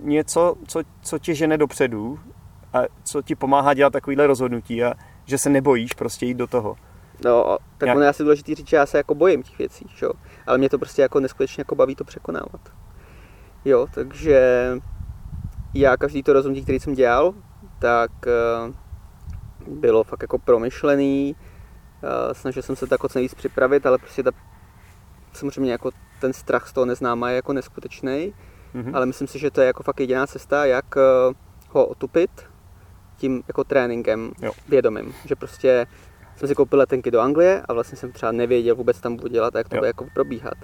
něco, 0.00 0.54
co, 0.66 0.82
co 1.02 1.18
tě 1.18 1.34
žene 1.34 1.58
dopředu 1.58 2.18
a 2.72 2.78
co 3.04 3.22
ti 3.22 3.34
pomáhá 3.34 3.74
dělat 3.74 3.92
takovýhle 3.92 4.26
rozhodnutí 4.26 4.84
a 4.84 4.94
že 5.24 5.38
se 5.38 5.50
nebojíš 5.50 5.92
prostě 5.94 6.26
jít 6.26 6.36
do 6.36 6.46
toho. 6.46 6.76
No, 7.24 7.58
tak 7.78 7.86
Nějak... 7.86 7.96
ono 7.96 8.04
je 8.04 8.08
asi 8.08 8.22
důležitý 8.22 8.54
říct, 8.54 8.68
že 8.68 8.76
já 8.76 8.86
se 8.86 8.96
jako 8.96 9.14
bojím 9.14 9.42
těch 9.42 9.58
věcí, 9.58 9.86
čo? 9.94 10.12
ale 10.46 10.58
mě 10.58 10.68
to 10.68 10.78
prostě 10.78 11.02
jako 11.02 11.20
neskutečně 11.20 11.60
jako 11.60 11.74
baví 11.74 11.94
to 11.94 12.04
překonávat. 12.04 12.60
Jo, 13.64 13.86
takže 13.94 14.70
já 15.74 15.96
každý 15.96 16.22
to 16.22 16.32
rozhodnutí, 16.32 16.62
který 16.62 16.80
jsem 16.80 16.94
dělal, 16.94 17.34
tak 17.78 18.10
uh, 18.26 18.74
bylo 19.78 20.04
fakt 20.04 20.22
jako 20.22 20.38
promyšlený, 20.38 21.36
uh, 22.02 22.32
snažil 22.32 22.62
jsem 22.62 22.76
se 22.76 22.86
to 22.86 22.94
jako 22.94 23.08
co 23.08 23.18
nejvíc 23.18 23.34
připravit, 23.34 23.86
ale 23.86 23.98
prostě 23.98 24.22
ta, 24.22 24.30
samozřejmě 25.32 25.72
jako 25.72 25.90
ten 26.20 26.32
strach 26.32 26.68
z 26.68 26.72
toho 26.72 26.84
neznáma 26.84 27.30
je 27.30 27.36
jako 27.36 27.52
neskutečný, 27.52 28.34
mm-hmm. 28.74 28.96
ale 28.96 29.06
myslím 29.06 29.28
si, 29.28 29.38
že 29.38 29.50
to 29.50 29.60
je 29.60 29.66
jako 29.66 29.82
fakt 29.82 30.00
jediná 30.00 30.26
cesta, 30.26 30.64
jak 30.64 30.96
uh, 30.96 31.34
ho 31.68 31.86
otupit 31.86 32.30
tím 33.16 33.42
jako 33.48 33.64
tréninkem 33.64 34.32
jo. 34.42 34.52
vědomým, 34.68 35.14
že 35.24 35.36
prostě 35.36 35.86
jsem 36.36 36.48
si 36.48 36.54
koupil 36.54 36.78
letenky 36.78 37.10
do 37.10 37.20
Anglie 37.20 37.62
a 37.68 37.72
vlastně 37.72 37.98
jsem 37.98 38.12
třeba 38.12 38.32
nevěděl 38.32 38.76
vůbec 38.76 39.00
tam 39.00 39.16
budu 39.16 39.28
dělat 39.28 39.56
a 39.56 39.58
jak 39.58 39.68
to 39.68 39.76
jo. 39.76 39.80
bude 39.80 39.88
jako 39.88 40.06
probíhat. 40.14 40.54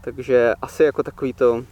Takže 0.00 0.54
asi 0.62 0.82
jako 0.82 1.02
takový 1.02 1.32
to 1.32 1.64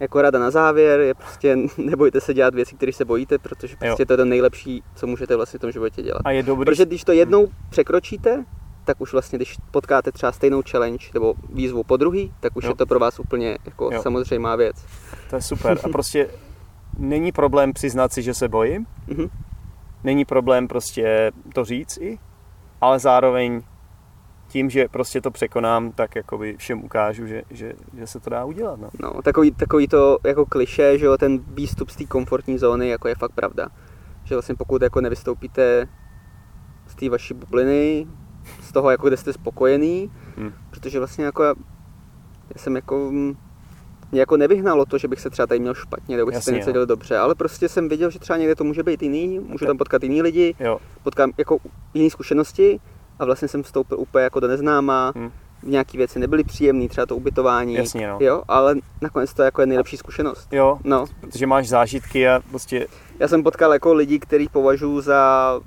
jako 0.00 0.22
rada 0.22 0.38
na 0.38 0.50
závěr 0.50 1.00
je 1.00 1.14
prostě 1.14 1.56
nebojte 1.78 2.20
se 2.20 2.34
dělat 2.34 2.54
věci, 2.54 2.76
které 2.76 2.92
se 2.92 3.04
bojíte, 3.04 3.38
protože 3.38 3.76
prostě 3.76 4.02
jo. 4.02 4.06
to 4.06 4.12
je 4.12 4.16
to 4.16 4.24
nejlepší, 4.24 4.82
co 4.94 5.06
můžete 5.06 5.36
vlastně 5.36 5.58
v 5.58 5.60
tom 5.60 5.72
životě 5.72 6.02
dělat. 6.02 6.22
A 6.24 6.30
je 6.30 6.42
dobrý... 6.42 6.64
Protože 6.64 6.84
když 6.84 7.04
to 7.04 7.12
jednou 7.12 7.48
překročíte, 7.70 8.44
tak 8.86 9.00
už 9.00 9.12
vlastně, 9.12 9.38
když 9.38 9.56
potkáte 9.70 10.12
třeba 10.12 10.32
stejnou 10.32 10.62
challenge 10.70 11.06
nebo 11.14 11.34
výzvu 11.52 11.84
po 11.84 11.96
druhý, 11.96 12.34
tak 12.40 12.56
už 12.56 12.64
jo. 12.64 12.70
je 12.70 12.74
to 12.74 12.86
pro 12.86 12.98
vás 12.98 13.18
úplně 13.18 13.58
jako 13.64 13.90
jo. 13.92 14.02
samozřejmá 14.02 14.56
věc. 14.56 14.84
To 15.30 15.36
je 15.36 15.42
super. 15.42 15.78
A 15.84 15.88
prostě 15.88 16.28
není 16.98 17.32
problém 17.32 17.72
přiznat 17.72 18.12
si, 18.12 18.22
že 18.22 18.34
se 18.34 18.48
bojím. 18.48 18.86
Mm-hmm. 19.08 19.30
Není 20.04 20.24
problém 20.24 20.68
prostě 20.68 21.32
to 21.54 21.64
říct 21.64 21.96
i, 21.96 22.18
ale 22.80 22.98
zároveň 22.98 23.62
tím, 24.48 24.70
že 24.70 24.88
prostě 24.88 25.20
to 25.20 25.30
překonám, 25.30 25.92
tak 25.92 26.16
jakoby 26.16 26.56
všem 26.56 26.84
ukážu, 26.84 27.26
že, 27.26 27.42
že, 27.50 27.72
že 27.98 28.06
se 28.06 28.20
to 28.20 28.30
dá 28.30 28.44
udělat. 28.44 28.80
No. 28.80 28.88
No, 29.02 29.22
takový, 29.22 29.50
takový 29.50 29.88
to 29.88 30.18
jako 30.24 30.46
kliše, 30.46 30.98
že 30.98 31.06
jo, 31.06 31.16
ten 31.18 31.38
výstup 31.38 31.90
z 31.90 31.96
té 31.96 32.04
komfortní 32.04 32.58
zóny 32.58 32.88
jako 32.88 33.08
je 33.08 33.14
fakt 33.14 33.32
pravda. 33.32 33.68
Že 34.24 34.34
vlastně 34.34 34.54
pokud 34.54 34.82
jako 34.82 35.00
nevystoupíte 35.00 35.88
z 36.86 36.94
té 36.94 37.08
vaší 37.08 37.34
bubliny, 37.34 38.06
z 38.62 38.72
toho, 38.72 38.90
jako 38.90 39.08
kde 39.08 39.16
jste 39.16 39.32
spokojený, 39.32 40.10
Hmm. 40.36 40.52
protože 40.70 40.98
vlastně 40.98 41.24
jako 41.24 41.42
já, 41.42 41.54
já 42.54 42.56
jsem 42.58 42.76
jako, 42.76 43.08
mm, 43.10 43.36
mě 44.12 44.20
jako 44.20 44.36
nevyhnalo 44.36 44.84
to, 44.86 44.98
že 44.98 45.08
bych 45.08 45.20
se 45.20 45.30
třeba 45.30 45.46
tady 45.46 45.60
měl 45.60 45.74
špatně, 45.74 46.16
nebo 46.16 46.26
bych 46.26 46.34
se 46.34 46.38
Jasně, 46.38 46.52
něco 46.52 46.66
no. 46.68 46.72
dělal 46.72 46.86
dobře, 46.86 47.18
ale 47.18 47.34
prostě 47.34 47.68
jsem 47.68 47.88
viděl, 47.88 48.10
že 48.10 48.18
třeba 48.18 48.36
někde 48.36 48.54
to 48.54 48.64
může 48.64 48.82
být 48.82 49.02
jiný, 49.02 49.38
můžu 49.38 49.58
Tak. 49.58 49.66
tam 49.68 49.78
potkat 49.78 50.02
jiný 50.02 50.22
lidi, 50.22 50.54
Jo, 50.60 50.78
potkám 51.02 51.32
jako 51.38 51.58
jiné 51.94 52.10
zkušenosti 52.10 52.80
a 53.18 53.24
vlastně 53.24 53.48
jsem 53.48 53.62
vstoupil 53.62 53.98
úplně 54.00 54.24
jako 54.24 54.40
do 54.40 54.48
neznáma, 54.48 55.12
Hmm. 55.16 55.30
nějaké 55.62 55.98
věci 55.98 56.18
nebyly 56.18 56.44
příjemné, 56.44 56.88
třeba 56.88 57.06
to 57.06 57.16
ubytování, 57.16 57.74
Jasně, 57.74 58.08
no. 58.08 58.18
jo, 58.20 58.42
ale 58.48 58.74
nakonec 59.02 59.34
to 59.34 59.42
jako 59.42 59.60
je 59.60 59.66
nejlepší 59.66 59.96
zkušenost. 59.96 60.52
jo, 60.52 60.78
No, 60.84 61.04
protože 61.20 61.46
máš 61.46 61.68
zážitky 61.68 62.28
a 62.28 62.42
prostě, 62.50 62.86
já 63.18 63.28
jsem 63.28 63.42
potkal 63.42 63.72
jako 63.72 63.94
lidi, 63.94 64.18
který 64.18 64.48
považuji 64.48 65.00
za 65.00 65.60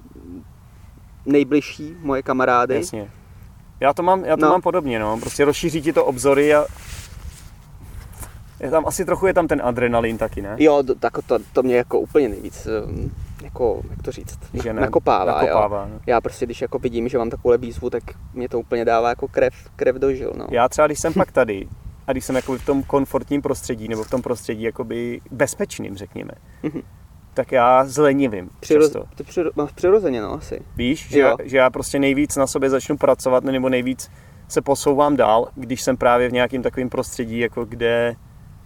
nejbližší 1.26 1.96
moje 2.00 2.24
kamarády. 2.24 2.76
jasně. 2.76 3.10
Já 3.80 3.94
to 3.94 4.04
mám, 4.04 4.26
já 4.26 4.38
to 4.38 4.46
No. 4.46 4.52
mám 4.52 4.62
podobně, 4.62 5.00
no. 5.00 5.20
Prostě 5.20 5.46
rozšíří 5.46 5.82
ti 5.82 5.94
to 5.94 6.06
obzory 6.06 6.56
a 6.56 6.66
je 8.60 8.72
tam 8.72 8.86
asi 8.88 9.06
trochu 9.06 9.28
je 9.28 9.34
tam 9.34 9.48
ten 9.48 9.62
adrenalin 9.64 10.18
taky, 10.18 10.42
ne? 10.42 10.56
Jo, 10.60 10.84
tak 11.00 11.14
to, 11.28 11.38
to 11.54 11.64
mě 11.64 11.76
jako 11.76 12.00
úplně 12.00 12.30
nejvíc, 12.30 12.68
um, 12.86 13.12
jako, 13.44 13.82
jak 13.90 14.02
to 14.02 14.12
říct, 14.12 14.40
Že 14.64 14.74
ne, 14.74 14.82
nakopává, 14.82 15.42
nakopává, 15.42 15.82
jo. 15.82 15.90
no. 15.94 16.00
Já 16.08 16.22
prostě, 16.22 16.46
když 16.46 16.62
jako 16.62 16.80
vidím, 16.80 17.08
že 17.10 17.18
mám 17.18 17.30
takovou 17.30 17.58
výzvu, 17.58 17.90
tak 17.90 18.04
mě 18.34 18.50
to 18.50 18.60
úplně 18.60 18.86
dává 18.86 19.10
jako 19.10 19.28
krev, 19.28 19.54
krev 19.76 19.96
do 19.96 20.14
žil, 20.14 20.34
no. 20.38 20.48
Já 20.52 20.70
třeba, 20.70 20.88
když 20.88 21.00
jsem 21.00 21.14
pak 21.14 21.32
tady 21.32 21.68
a 22.08 22.12
když 22.12 22.26
jsem 22.26 22.36
jako 22.36 22.58
v 22.58 22.66
tom 22.66 22.84
komfortním 22.84 23.42
prostředí 23.42 23.88
nebo 23.88 24.04
v 24.04 24.10
tom 24.10 24.22
prostředí 24.22 24.64
jakoby 24.64 25.22
bezpečným, 25.32 25.96
řekněme, 25.98 26.32
Mhm. 26.64 26.82
Tak 27.40 27.52
já 27.52 27.86
zlenivím 27.86 28.50
Přiro, 28.60 28.82
často. 28.84 29.04
to 29.16 29.24
přiro, 29.24 29.50
máš 29.56 29.72
přirozeně, 29.72 30.22
no, 30.22 30.34
asi. 30.34 30.62
Víš, 30.76 31.10
že 31.10 31.20
já, 31.20 31.36
že 31.44 31.58
já 31.58 31.70
prostě 31.70 32.00
nejvíc 32.00 32.36
na 32.36 32.48
sobě 32.48 32.70
začnu 32.70 32.98
pracovat 32.98 33.44
nebo 33.44 33.70
nejvíc 33.70 34.12
se 34.48 34.62
posouvám 34.62 35.16
dál, 35.18 35.48
když 35.56 35.82
jsem 35.82 35.98
právě 35.98 36.30
v 36.30 36.34
nějakém 36.34 36.62
takovém 36.62 36.90
prostředí, 36.90 37.40
jako 37.40 37.66
kde 37.66 38.16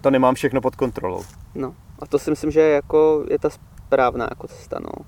to 0.01 0.11
nemám 0.11 0.35
všechno 0.35 0.61
pod 0.61 0.75
kontrolou. 0.75 1.23
No, 1.55 1.75
a 1.99 2.05
to 2.05 2.19
si 2.19 2.29
myslím, 2.29 2.51
že 2.51 2.61
jako 2.61 3.25
je 3.29 3.39
ta 3.39 3.49
správná 3.49 4.27
jako 4.29 4.47
cesta, 4.47 4.79
no. 4.81 5.05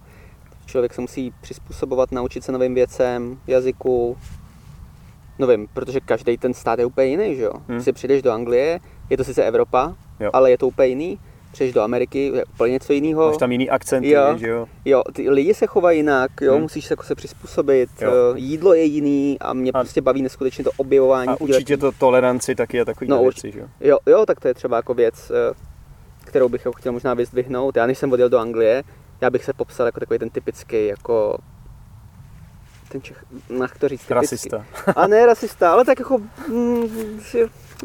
Člověk 0.66 0.94
se 0.94 1.02
musí 1.02 1.34
přizpůsobovat, 1.42 2.12
naučit 2.12 2.44
se 2.44 2.52
novým 2.52 2.74
věcem, 2.74 3.40
jazyku, 3.48 4.18
novým, 5.40 5.68
protože 5.74 6.00
každý 6.00 6.38
ten 6.38 6.54
stát 6.54 6.80
je 6.80 6.86
úplně 6.86 7.08
jiný, 7.08 7.36
že 7.36 7.44
jo. 7.44 7.52
Hmm. 7.54 7.64
Hmm. 7.70 7.82
Si 7.82 7.94
přijdeš 7.94 8.22
do 8.22 8.32
Anglie, 8.32 8.80
je 9.10 9.18
to 9.18 9.24
sice 9.24 9.44
Evropa, 9.44 9.96
Jo. 10.20 10.30
ale 10.34 10.52
je 10.52 10.58
to 10.58 10.68
úplně 10.68 10.88
jiný. 10.88 11.20
Přijdeš 11.56 11.74
do 11.74 11.82
Ameriky, 11.82 12.32
je 12.36 12.46
úplně 12.46 12.72
něco 12.74 12.94
jiného. 12.94 13.28
Máš 13.28 13.38
tam 13.38 13.52
jiný 13.52 13.70
akcenty, 13.70 14.10
Jo. 14.10 14.38
že 14.38 14.48
jo? 14.50 14.68
Jo, 14.86 15.04
ty 15.14 15.30
lidi 15.30 15.54
se 15.54 15.68
chovají 15.68 16.00
jinak, 16.00 16.32
jo, 16.42 16.54
Hmm. 16.54 16.62
musíš 16.62 16.86
se 16.86 16.94
jako 16.94 17.04
se 17.04 17.16
přizpůsobit, 17.16 17.90
Jo. 18.02 18.12
jídlo 18.36 18.74
je 18.74 18.84
jiný 18.84 19.38
a 19.40 19.54
mě 19.54 19.72
A- 19.72 19.80
a... 19.80 19.82
prostě 19.82 20.02
baví 20.02 20.22
neskutečně 20.22 20.64
to 20.64 20.72
objevování. 20.78 21.28
A 21.30 21.42
určitě 21.42 21.78
to 21.78 21.92
toleranci 21.92 22.56
taky 22.56 22.78
je 22.78 22.86
takový 22.86 23.10
No, 23.10 23.24
věci, 23.24 23.52
že 23.52 23.60
jo? 23.60 23.68
Jo, 23.82 23.98
jo, 24.06 24.26
tak 24.26 24.40
to 24.40 24.48
je 24.48 24.54
třeba 24.54 24.78
jako 24.78 24.94
věc, 24.94 25.32
eh, 25.32 25.54
kterou 26.26 26.50
bych 26.50 26.66
jako 26.66 26.78
chtěl 26.78 26.92
možná 26.92 27.14
vyzdvihnout. 27.14 27.76
Já 27.76 27.86
než 27.86 27.98
jsem 27.98 28.12
odjel 28.12 28.30
do 28.30 28.38
Anglie, 28.40 28.84
já 29.22 29.30
bych 29.30 29.46
se 29.46 29.54
popsal 29.54 29.86
jako 29.86 30.00
takový 30.00 30.20
ten 30.20 30.30
typický, 30.30 30.88
jako 30.88 31.38
ten 32.90 33.02
Čech, 33.02 33.24
na 33.50 33.68
to 33.80 33.88
říct. 33.88 34.12
Rasista. 34.12 34.66
A 34.96 35.08
ne 35.08 35.26
rasista, 35.26 35.72
ale 35.74 35.86
tak 35.86 36.00
jako, 36.00 36.18
mm, 36.50 37.20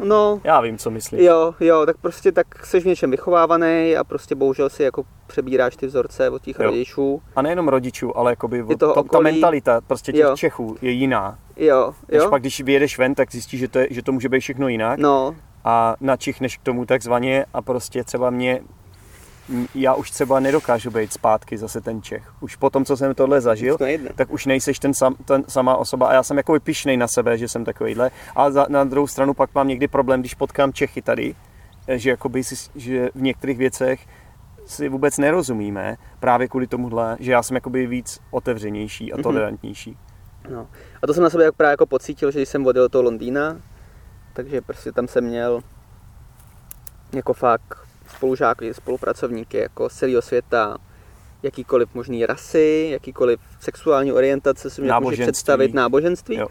no, 0.03 0.41
Já 0.43 0.61
vím, 0.61 0.77
co 0.77 0.91
myslíš. 0.91 1.21
jo, 1.21 1.53
jo, 1.59 1.85
tak 1.85 1.97
prostě 1.97 2.31
tak 2.31 2.65
jsi 2.65 2.79
v 2.79 2.85
něčem 2.85 3.11
vychovávaný 3.11 3.95
a 3.97 4.03
prostě 4.03 4.35
bohužel 4.35 4.69
si 4.69 4.83
jako 4.83 5.03
přebíráš 5.27 5.75
ty 5.75 5.87
vzorce 5.87 6.29
od 6.29 6.41
těch 6.41 6.59
Jo. 6.59 6.65
rodičů. 6.65 7.21
A 7.35 7.41
nejenom 7.41 7.67
rodičů, 7.67 8.17
ale 8.17 8.31
jakoby 8.31 8.63
toho 8.63 8.75
to, 8.77 8.93
ta 8.93 8.99
okolí. 9.01 9.23
mentalita 9.23 9.81
prostě 9.87 10.11
těch 10.11 10.21
Jo. 10.21 10.35
Čechů 10.37 10.75
je 10.81 10.91
jiná. 10.91 11.39
Jo, 11.57 11.93
Než 12.11 12.21
jo, 12.23 12.29
pak, 12.29 12.41
když 12.41 12.61
vyjedeš 12.61 12.97
ven, 12.97 13.15
tak 13.15 13.31
zjistíš, 13.31 13.59
že 13.59 13.67
to, 13.67 13.79
je, 13.79 13.87
že 13.91 14.01
to 14.03 14.11
může 14.11 14.29
být 14.29 14.39
všechno 14.39 14.67
jinak. 14.67 14.99
no, 14.99 15.35
a 15.63 15.95
načichneš 16.01 16.57
k 16.57 16.63
tomu 16.63 16.85
takzvaně 16.85 17.45
a 17.53 17.61
prostě 17.61 18.03
třeba 18.03 18.29
mě, 18.29 18.61
já 19.75 19.93
už 19.93 20.11
třeba 20.11 20.39
nedokážu 20.39 20.91
být 20.91 21.13
zpátky 21.13 21.57
zase 21.57 21.81
ten 21.81 22.01
Čech. 22.01 22.23
Už 22.39 22.55
po 22.55 22.69
tom, 22.69 22.85
co 22.85 22.97
jsem 22.97 23.15
tohle 23.15 23.41
zažil, 23.41 23.77
to 23.77 23.85
tak 24.15 24.31
už 24.31 24.45
nejseš 24.45 24.79
ten, 24.79 24.93
sam, 24.93 25.15
ten 25.25 25.43
samá 25.47 25.77
osoba 25.77 26.07
a 26.07 26.13
já 26.13 26.23
jsem 26.23 26.37
jako 26.37 26.59
pišnej 26.59 26.97
na 26.97 27.07
sebe, 27.07 27.37
že 27.37 27.47
jsem 27.49 27.65
takovýhle. 27.65 28.11
A 28.35 28.51
za, 28.51 28.65
na 28.69 28.83
druhou 28.83 29.07
stranu 29.07 29.33
pak 29.33 29.55
mám 29.55 29.67
někdy 29.67 29.87
problém, 29.87 30.19
když 30.19 30.33
potkám 30.33 30.73
Čechy 30.73 31.01
tady, 31.01 31.35
eh, 31.87 31.97
že, 31.97 32.09
jakoby 32.09 32.41
že 32.75 33.09
v 33.15 33.21
některých 33.21 33.57
věcech 33.57 34.07
si 34.65 34.89
vůbec 34.89 35.17
nerozumíme, 35.17 35.97
právě 36.19 36.47
kvůli 36.47 36.67
tomuhle, 36.67 37.17
že 37.19 37.31
já 37.31 37.43
jsem 37.43 37.55
jakoby 37.55 37.87
víc 37.87 38.19
otevřenější 38.31 39.13
a 39.13 39.15
Mhm. 39.15 39.23
tolerantnější. 39.23 39.97
No. 40.49 40.67
A 41.03 41.07
to 41.07 41.13
jsem 41.13 41.23
na 41.23 41.29
sobě 41.29 41.45
jak 41.45 41.55
právě 41.55 41.71
jako 41.73 41.85
pocítil, 41.85 42.31
že 42.31 42.39
když 42.39 42.49
jsem 42.49 42.65
odjel 42.65 42.85
do 42.85 42.89
toho 42.89 43.01
Londýna, 43.03 43.57
takže 44.33 44.61
prostě 44.61 44.91
tam 44.91 45.07
jsem 45.07 45.23
měl 45.23 45.61
jako 47.13 47.33
fakt 47.33 47.77
spolužáky, 48.21 48.73
spolupracovníky 48.73 49.57
jako 49.57 49.89
z 49.89 49.93
celého 49.93 50.21
světa, 50.21 50.77
jakýkoliv 51.43 51.89
možný 51.93 52.25
rasy, 52.25 52.89
jakýkoliv 52.91 53.39
sexuální 53.59 54.11
orientace, 54.11 54.69
si 54.69 54.81
mě 54.81 54.93
může 54.99 55.23
představit 55.23 55.73
náboženství. 55.73 56.35
Jo. 56.35 56.47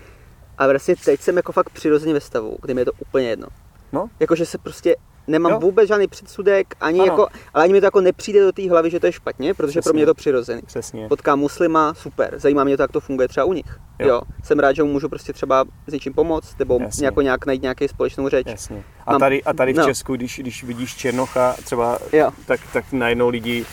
A 0.58 0.66
vlastně 0.66 0.96
teď 0.96 1.20
jsem 1.20 1.36
jako 1.36 1.52
fakt 1.52 1.70
přirozeně 1.70 2.14
ve 2.14 2.20
stavu, 2.20 2.58
kdy 2.62 2.74
mi 2.74 2.80
je 2.80 2.84
to 2.84 2.92
úplně 2.98 3.28
jedno. 3.28 3.48
No. 3.92 4.10
Jakože 4.20 4.46
se 4.46 4.58
prostě 4.58 4.96
nemám 5.30 5.52
Jo. 5.52 5.58
vůbec 5.60 5.88
žádný 5.88 6.06
předsudek, 6.06 6.74
ani 6.80 7.00
Ano. 7.00 7.06
jako, 7.12 7.26
ale 7.54 7.64
ani 7.64 7.72
mi 7.72 7.80
to 7.80 7.86
jako 7.86 8.00
nepřijde 8.00 8.40
do 8.40 8.52
té 8.52 8.70
hlavy, 8.70 8.90
že 8.90 9.00
to 9.00 9.06
je 9.06 9.12
špatně, 9.12 9.54
protože 9.54 9.70
Přesně. 9.70 9.82
pro 9.88 9.92
mě 9.94 10.02
je 10.02 10.06
to 10.06 10.14
přirozený 10.14 10.62
Přesně. 10.66 11.08
potkám 11.08 11.38
muslima, 11.38 11.94
super, 11.94 12.38
zajímá 12.38 12.64
mě 12.64 12.76
to, 12.76 12.82
jak 12.82 12.92
to 12.92 13.00
funguje 13.00 13.28
třeba 13.28 13.44
u 13.44 13.52
nich. 13.52 13.78
Jo. 13.98 14.08
Jo. 14.08 14.20
Jsem 14.44 14.58
rád, 14.58 14.72
že 14.72 14.82
mu 14.82 14.92
můžu 14.92 15.08
prostě 15.08 15.32
třeba 15.32 15.64
s 15.86 15.92
něčím 15.92 16.12
pomoct, 16.14 16.58
nebo 16.58 16.78
Jasně. 16.80 17.06
jako 17.06 17.22
nějak 17.22 17.46
najít 17.46 17.62
nějaký 17.62 17.88
společnou 17.88 18.28
řeč. 18.28 18.46
Jasně. 18.50 18.82
A 19.06 19.10
Mám- 19.12 19.20
tady, 19.20 19.42
a 19.44 19.52
tady 19.52 19.72
v 19.72 19.76
no. 19.76 19.84
Česku, 19.84 20.16
když, 20.16 20.38
když 20.38 20.64
vidíš 20.64 20.96
Černocha 20.96 21.56
třeba, 21.64 21.98
Jo. 22.12 22.30
tak, 22.46 22.60
tak 22.72 22.84
najednou 22.92 23.28
lidi 23.28 23.64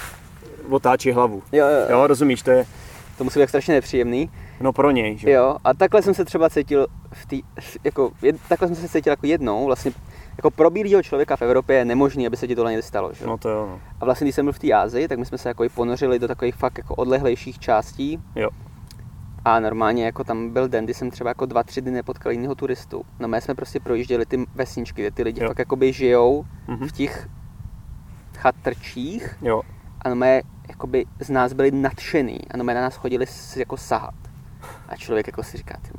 otáčí 0.70 1.12
hlavu. 1.12 1.44
Jo, 1.52 1.66
jo, 1.68 1.74
jo. 1.80 1.86
Jo, 1.90 2.08
rozumíš, 2.08 2.42
to 2.42 2.52
je 2.52 2.66
To 3.18 3.24
musí 3.24 3.40
být 3.40 3.48
strašně 3.48 3.74
nepříjemný. 3.74 4.32
no 4.62 4.74
pro 4.74 4.92
něj, 4.92 5.18
že? 5.18 5.32
Jo, 5.32 5.56
a 5.64 5.74
takhle 5.74 6.02
jsem 6.02 6.14
se 6.14 6.26
třeba 6.26 6.50
cítil 6.50 6.88
v 7.14 7.26
tý, 7.26 7.42
jako, 7.84 8.12
jed, 8.22 8.36
takhle 8.50 8.68
jsem 8.68 8.76
se 8.78 8.88
cítil 8.90 9.12
jako 9.12 9.26
jednou, 9.26 9.66
vlastně 9.66 9.92
jako 10.38 10.52
pro 10.52 10.70
bílého 10.70 11.04
člověka 11.04 11.36
v 11.36 11.42
Evropě 11.42 11.76
je 11.78 11.86
nemožné, 11.86 12.28
aby 12.28 12.38
se 12.38 12.48
ti 12.48 12.56
tohle 12.56 12.72
někdy 12.72 12.84
stalo. 12.84 13.14
Že? 13.14 13.26
No 13.26 13.38
to 13.38 13.50
jo, 13.50 13.68
no. 13.70 13.80
A 14.02 14.06
vlastně, 14.06 14.26
když 14.26 14.36
jsem 14.36 14.46
byl 14.46 14.54
v 14.54 14.60
té 14.60 14.74
Ázii, 14.74 15.08
tak 15.08 15.20
my 15.20 15.26
jsme 15.26 15.38
se 15.38 15.50
jako 15.50 15.64
i 15.64 15.70
ponořili 15.70 16.20
do 16.20 16.28
takových 16.28 16.56
fakt 16.56 16.78
jako 16.78 16.96
odlehlejších 16.96 17.60
částí. 17.60 18.20
Jo. 18.36 18.50
A 19.46 19.60
normálně 19.60 20.06
jako 20.06 20.24
tam 20.24 20.50
byl 20.50 20.68
den, 20.68 20.84
kdy 20.86 20.94
jsem 20.94 21.12
třeba 21.12 21.30
jako 21.30 21.46
dva, 21.46 21.64
tři 21.64 21.82
dny 21.82 21.92
nepotkal 21.92 22.32
jiného 22.32 22.56
turistu. 22.56 23.04
No 23.20 23.28
my 23.28 23.42
jsme 23.42 23.56
prostě 23.56 23.80
projížděli 23.80 24.26
ty 24.26 24.46
vesničky, 24.56 25.02
kde 25.02 25.12
ty 25.12 25.24
lidi 25.24 25.42
Jo. 25.42 25.48
fakt 25.48 25.60
jakoby 25.60 25.94
žijou 25.94 26.46
Mhm. 26.68 26.88
v 26.88 26.92
těch 26.92 27.28
chatrčích 28.38 29.38
Jo, 29.42 29.62
a 30.02 30.10
no 30.10 30.16
my 30.16 30.42
jakoby 30.70 31.06
z 31.20 31.30
nás 31.30 31.54
byli 31.54 31.72
nadšený 31.72 32.40
a 32.52 32.58
no 32.58 32.64
my 32.64 32.74
na 32.74 32.82
nás 32.82 32.96
chodili 32.96 33.26
jako 33.56 33.78
sahat. 33.78 34.14
A 34.90 34.96
člověk 34.96 35.28
jako 35.28 35.44
si 35.44 35.58
říká, 35.58 35.78
ty, 35.82 35.90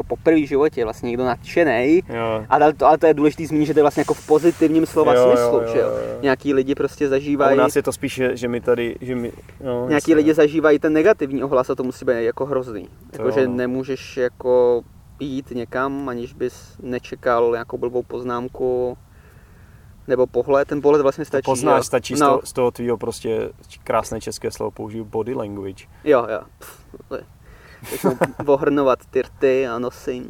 jako 0.00 0.08
po 0.16 0.22
první 0.22 0.46
životě 0.46 0.80
je 0.80 0.84
vlastně 0.84 1.06
někdo 1.08 1.24
nadšený, 1.24 2.02
jo. 2.08 2.44
ale 2.48 2.72
to, 2.72 2.86
ale 2.86 2.98
to 2.98 3.06
je 3.06 3.14
důležité 3.14 3.46
zmínit, 3.46 3.66
že 3.66 3.74
to 3.74 3.78
je 3.78 3.82
vlastně 3.82 4.00
jako 4.00 4.14
v 4.14 4.26
pozitivním 4.26 4.86
slova 4.86 5.14
Jo, 5.14 5.20
jo, 5.20 5.26
smyslu, 5.36 5.60
jo, 5.60 5.68
že 5.72 5.78
jo? 5.78 5.88
jo, 5.88 5.96
jo. 5.96 6.18
Nějaký 6.22 6.54
lidi 6.54 6.74
prostě 6.74 7.04
A 7.04 7.08
u 7.08 7.10
zažívají, 7.10 7.58
nás 7.58 7.76
je 7.76 7.82
to 7.82 7.92
spíš, 7.92 8.14
že- 8.14 8.36
že 8.36 8.48
my 8.48 8.60
tady, 8.60 8.96
že 9.00 9.14
my, 9.14 9.32
no, 9.64 9.88
nějaký 9.88 10.10
jasně. 10.10 10.14
lidi 10.14 10.34
zažívají 10.34 10.78
ten 10.78 10.92
negativní 10.92 11.44
ohlas 11.44 11.70
a 11.70 11.74
to 11.74 11.82
musí 11.82 12.04
být 12.04 12.24
jako 12.24 12.46
hrozný. 12.46 12.88
Jako, 13.12 13.24
jo, 13.24 13.30
že 13.30 13.48
no. 13.48 13.54
nemůžeš 13.54 14.16
jako 14.16 14.82
jít 15.20 15.50
někam, 15.50 16.08
aniž 16.08 16.32
bys 16.34 16.76
nečekal 16.82 17.50
nějakou 17.52 17.78
blbou 17.78 18.02
poznámku 18.02 18.98
nebo 20.08 20.26
pohled. 20.26 20.68
Ten 20.68 20.80
pohled 20.82 21.02
vlastně 21.02 21.24
To 21.24 21.28
stačí. 21.28 21.44
poznáš, 21.44 21.76
jo. 21.78 21.82
stačí 21.82 22.16
z, 22.16 22.20
no, 22.20 22.26
toho, 22.26 22.40
z 22.44 22.52
toho 22.52 22.70
tvýho 22.70 22.96
prostě 22.96 23.50
krásné 23.84 24.20
české 24.20 24.50
slovo 24.50 24.70
použiju 24.70 25.04
body 25.04 25.34
language. 25.34 25.84
Jo, 26.04 26.26
jo. 26.32 26.40
Pff, 26.58 26.84
Začnou 27.90 28.16
ohrnovat 28.46 28.98
ty 29.10 29.22
rty 29.22 29.68
a 29.68 29.78
nosy. 29.78 30.22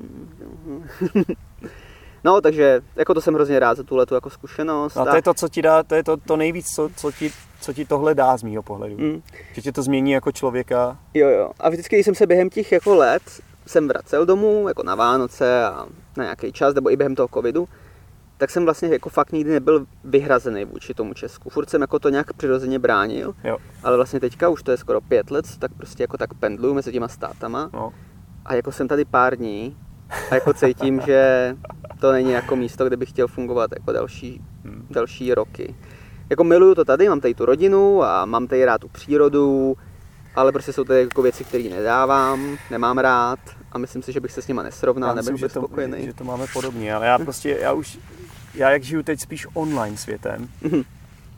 No, 2.24 2.40
takže 2.40 2.80
jako 2.96 3.14
to 3.14 3.20
jsem 3.20 3.34
hrozně 3.34 3.58
rád 3.58 3.76
za 3.76 3.82
tuhle 3.82 4.06
tu 4.06 4.14
jako 4.14 4.30
zkušenost. 4.30 4.96
A 4.96 5.04
to 5.04 5.16
je 5.16 5.22
to, 5.22 5.34
co 5.34 5.48
ti 5.48 5.62
dá, 5.62 5.82
to 5.82 5.94
je 5.94 6.04
to, 6.04 6.16
to 6.16 6.36
nejvíc, 6.36 6.66
co, 6.74 6.90
co, 6.96 7.12
ti, 7.12 7.32
co 7.60 7.72
ti 7.72 7.84
tohle 7.84 8.14
dá 8.14 8.36
z 8.36 8.42
mýho 8.42 8.62
pohledu. 8.62 8.96
Mm, 8.98 9.22
Že 9.52 9.62
tě 9.62 9.72
to 9.72 9.82
změní 9.82 10.10
jako 10.10 10.32
člověka. 10.32 10.98
jo, 11.14 11.28
jo. 11.28 11.50
A 11.60 11.68
vždycky, 11.68 11.96
když 11.96 12.04
jsem 12.06 12.14
se 12.14 12.26
během 12.26 12.50
těch 12.50 12.72
jako 12.72 12.94
let 12.94 13.22
jsem 13.66 13.88
vracel 13.88 14.26
domů, 14.26 14.68
jako 14.68 14.82
na 14.82 14.94
Vánoce 14.94 15.64
a 15.64 15.86
na 16.16 16.24
nějaký 16.24 16.52
čas, 16.52 16.74
nebo 16.74 16.92
i 16.92 16.96
během 16.96 17.14
toho 17.14 17.28
covidu, 17.34 17.68
tak 18.40 18.50
jsem 18.50 18.64
vlastně 18.64 18.88
jako 18.88 19.08
fakt 19.08 19.32
nikdy 19.32 19.50
nebyl 19.52 19.86
vyhrazený 20.04 20.64
vůči 20.64 20.94
tomu 20.94 21.14
Česku. 21.14 21.50
Furt 21.50 21.70
jsem 21.70 21.80
jako 21.80 21.98
to 21.98 22.08
nějak 22.08 22.32
přirozeně 22.32 22.78
bránil, 22.78 23.34
Jo, 23.44 23.56
ale 23.82 23.96
vlastně 23.96 24.20
teďka 24.20 24.48
už 24.48 24.62
to 24.62 24.70
je 24.70 24.76
skoro 24.76 25.00
pět 25.00 25.30
let, 25.30 25.46
tak 25.58 25.74
prostě 25.76 26.02
jako 26.02 26.16
tak 26.18 26.34
pendluju 26.34 26.74
mezi 26.74 26.92
těma 26.92 27.08
státama 27.08 27.70
no. 27.72 27.92
a 28.44 28.54
jako 28.54 28.72
jsem 28.72 28.88
tady 28.88 29.04
pár 29.04 29.36
dní 29.36 29.76
A 30.30 30.34
jako 30.34 30.52
cítím, 30.52 31.00
že 31.00 31.56
to 32.00 32.12
není 32.12 32.30
jako 32.30 32.56
místo, 32.56 32.84
kde 32.84 32.96
bych 32.96 33.08
chtěl 33.08 33.28
fungovat 33.28 33.70
jako 33.78 33.92
další, 33.92 34.40
Hmm. 34.64 34.86
další 34.90 35.34
roky. 35.34 35.74
Jako 36.30 36.44
miluju 36.44 36.74
to 36.74 36.84
tady, 36.84 37.08
mám 37.08 37.20
tady 37.20 37.34
tu 37.34 37.44
rodinu 37.46 38.02
a 38.02 38.24
mám 38.24 38.46
tady 38.46 38.64
rád 38.64 38.80
tu 38.80 38.88
přírodu, 38.88 39.76
ale 40.34 40.52
prostě 40.52 40.72
jsou 40.72 40.84
tady 40.84 41.00
jako 41.00 41.22
věci, 41.22 41.44
které 41.44 41.64
nedávám, 41.64 42.58
nemám 42.70 42.98
rád 42.98 43.38
a 43.72 43.78
myslím 43.78 44.02
si, 44.02 44.12
že 44.12 44.20
bych 44.20 44.32
se 44.32 44.42
s 44.42 44.48
nima 44.48 44.62
nesrovnal, 44.62 45.14
nebyl 45.14 45.38
bych 45.38 45.50
spokojený. 45.50 45.98
že, 46.00 46.06
že 46.06 46.14
to 46.14 46.24
máme 46.24 46.46
podobně, 46.52 46.94
ale 46.94 47.06
já 47.06 47.18
prostě, 47.24 47.58
já 47.60 47.72
už, 47.72 47.98
já 48.54 48.70
jak 48.70 48.82
žiju 48.82 49.02
teď 49.02 49.20
spíš 49.20 49.46
online 49.54 49.96
světem, 49.96 50.48
Mhm. 50.62 50.82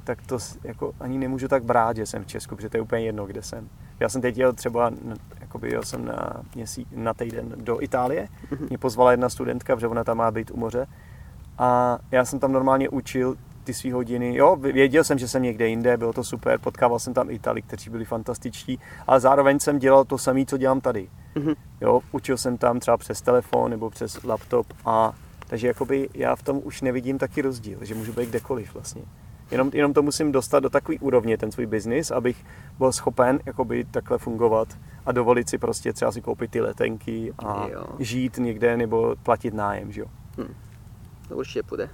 tak 0.04 0.19
to 0.26 0.38
jako 0.64 0.92
ani 1.00 1.19
nemůžu 1.19 1.49
tak 1.49 1.64
brát, 1.64 1.97
že 1.97 2.07
jsem 2.07 2.25
v 2.25 2.26
Česku, 2.26 2.57
protože 2.57 2.69
to 2.69 2.76
je 2.76 2.81
úplně 2.81 3.02
jedno, 3.04 3.26
kde 3.26 3.42
jsem. 3.42 3.69
Já 4.00 4.09
jsem 4.09 4.21
teď 4.23 4.38
jel 4.38 4.52
třeba, 4.52 4.90
jakoby 5.40 5.71
jel 5.71 5.83
jsem 5.83 6.04
na, 6.04 6.42
měsíc, 6.54 6.88
na 6.97 7.14
týden 7.14 7.52
do 7.57 7.83
Itálie, 7.83 8.28
Mhm. 8.50 8.66
mě 8.69 8.78
pozvala 8.78 9.11
jedna 9.11 9.28
studentka, 9.28 9.75
protože 9.76 9.88
ona 9.88 10.04
tam 10.04 10.16
má 10.16 10.31
být 10.31 10.50
u 10.50 10.57
moře 10.57 10.87
a 11.59 11.99
já 12.11 12.25
jsem 12.25 12.38
tam 12.38 12.52
normálně 12.52 12.88
učil 12.88 13.37
ty 13.64 13.75
svý 13.75 13.92
hodiny. 13.92 14.37
Jo, 14.37 14.57
věděl 14.57 15.04
jsem, 15.04 15.19
že 15.19 15.28
jsem 15.28 15.42
někde 15.42 15.69
jinde, 15.69 15.97
bylo 15.97 16.12
to 16.12 16.25
super, 16.25 16.59
potkával 16.59 16.99
jsem 16.99 17.14
tam 17.14 17.31
Itali, 17.31 17.62
kteří 17.62 17.90
byli 17.90 18.04
fantastičtí, 18.04 18.78
ale 19.07 19.21
zároveň 19.21 19.59
jsem 19.59 19.78
dělal 19.78 20.04
to 20.04 20.19
samé, 20.19 20.45
co 20.47 20.57
dělám 20.57 20.81
tady. 20.81 21.09
Mhm. 21.35 21.52
Jo, 21.81 22.00
učil 22.12 22.37
jsem 22.37 22.59
tam 22.59 22.81
třeba 22.81 22.97
přes 22.97 23.23
telefon 23.23 23.71
nebo 23.71 23.90
přes 23.90 24.23
laptop 24.23 24.66
a 24.87 25.12
takže 25.52 25.66
jakoby 25.66 26.09
já 26.14 26.37
v 26.37 26.42
tom 26.42 26.61
už 26.64 26.82
nevidím 26.82 27.18
taky 27.18 27.42
rozdíl, 27.42 27.78
že 27.82 27.94
můžu 27.94 28.12
být 28.12 28.28
kdekoliv 28.28 28.75
vlastně. 28.75 29.02
Jenom, 29.50 29.71
jenom 29.73 29.92
to 29.92 30.02
musím 30.02 30.32
dostat 30.32 30.61
do 30.61 30.71
takové 30.71 30.99
úrovně, 30.99 31.38
ten 31.38 31.52
svůj 31.52 31.66
biznis, 31.66 32.11
abych 32.11 32.44
byl 32.78 32.92
schopen 32.92 33.40
jakoby 33.47 33.85
takhle 33.85 34.18
fungovat 34.18 34.68
a 35.06 35.12
dovolit 35.12 35.49
si 35.49 35.59
prostě 35.59 35.92
třeba 35.92 36.12
si 36.12 36.21
koupit 36.21 36.50
ty 36.50 36.61
letenky 36.61 37.32
a 37.38 37.68
Jo. 37.68 37.85
žít 37.99 38.38
někde 38.38 38.76
nebo 38.76 39.14
platit 39.23 39.54
nájem, 39.54 39.92
že 39.92 40.00
jo. 40.00 40.06
To 41.28 41.37
určitě 41.37 41.62
půjde. 41.62 41.88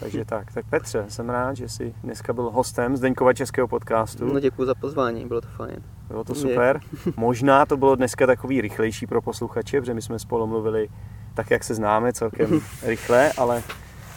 Takže 0.00 0.24
tak, 0.24 0.52
tak 0.52 0.66
Petře, 0.70 1.04
jsem 1.08 1.30
rád, 1.30 1.54
že 1.54 1.68
jsi 1.68 1.94
dneska 2.04 2.32
byl 2.32 2.50
hostem 2.50 2.96
Zdeňkova 2.96 3.32
českého 3.32 3.68
podcastu. 3.68 4.32
No 4.32 4.40
děkuji 4.40 4.64
za 4.64 4.74
pozvání, 4.74 5.26
bylo 5.26 5.40
to 5.40 5.48
fajn. 5.48 5.82
Bylo 6.08 6.24
to 6.24 6.32
Je. 6.32 6.36
super. 6.36 6.80
Možná 7.16 7.66
to 7.66 7.76
bylo 7.76 7.96
dneska 7.96 8.26
takový 8.26 8.60
rychlejší 8.60 9.06
pro 9.06 9.22
posluchače, 9.22 9.80
protože 9.80 9.94
my 9.94 10.02
jsme 10.02 10.18
spolu 10.18 10.46
mluvili 10.46 10.88
tak, 11.36 11.50
jak 11.50 11.64
se 11.64 11.74
známe, 11.74 12.12
celkem 12.12 12.60
rychle, 12.82 13.32
ale 13.36 13.62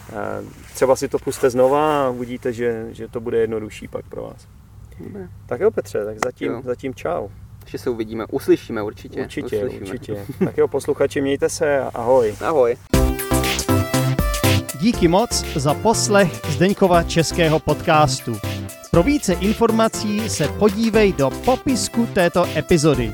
eh, 0.10 0.16
třeba 0.74 0.96
si 0.96 1.08
to 1.08 1.20
puste 1.20 1.50
znova 1.50 2.06
a 2.06 2.10
uvidíte, 2.10 2.54
že, 2.54 2.88
že 2.92 3.08
to 3.08 3.20
bude 3.20 3.38
jednodušší 3.38 3.88
pak 3.88 4.06
pro 4.10 4.22
vás. 4.24 4.48
Dobré. 5.00 5.28
Tak 5.46 5.62
jo 5.62 5.72
Petře, 5.72 6.06
tak 6.06 6.18
zatím, 6.26 6.52
Jo. 6.52 6.62
zatím 6.66 6.94
čau. 6.96 7.28
Ještě 7.62 7.78
se 7.78 7.90
uvidíme, 7.90 8.26
uslyšíme 8.32 8.82
určitě. 8.84 9.22
Určitě, 9.22 9.58
uslyšíme. 9.66 9.82
určitě. 9.86 10.26
Tak 10.46 10.58
jo 10.58 10.68
posluchači, 10.68 11.22
mějte 11.22 11.50
se 11.50 11.80
a 11.80 11.92
ahoj. 11.94 12.36
Ahoj. 12.46 12.76
Díky 14.82 15.08
moc 15.08 15.46
za 15.56 15.74
poslech 15.74 16.42
Zdeňkova 16.50 17.04
českého 17.04 17.60
podcastu. 17.60 18.38
Pro 18.92 19.04
více 19.04 19.34
informací 19.34 20.30
se 20.30 20.48
podívej 20.48 21.14
do 21.14 21.30
popisku 21.46 22.06
této 22.14 22.46
epizody, 22.58 23.14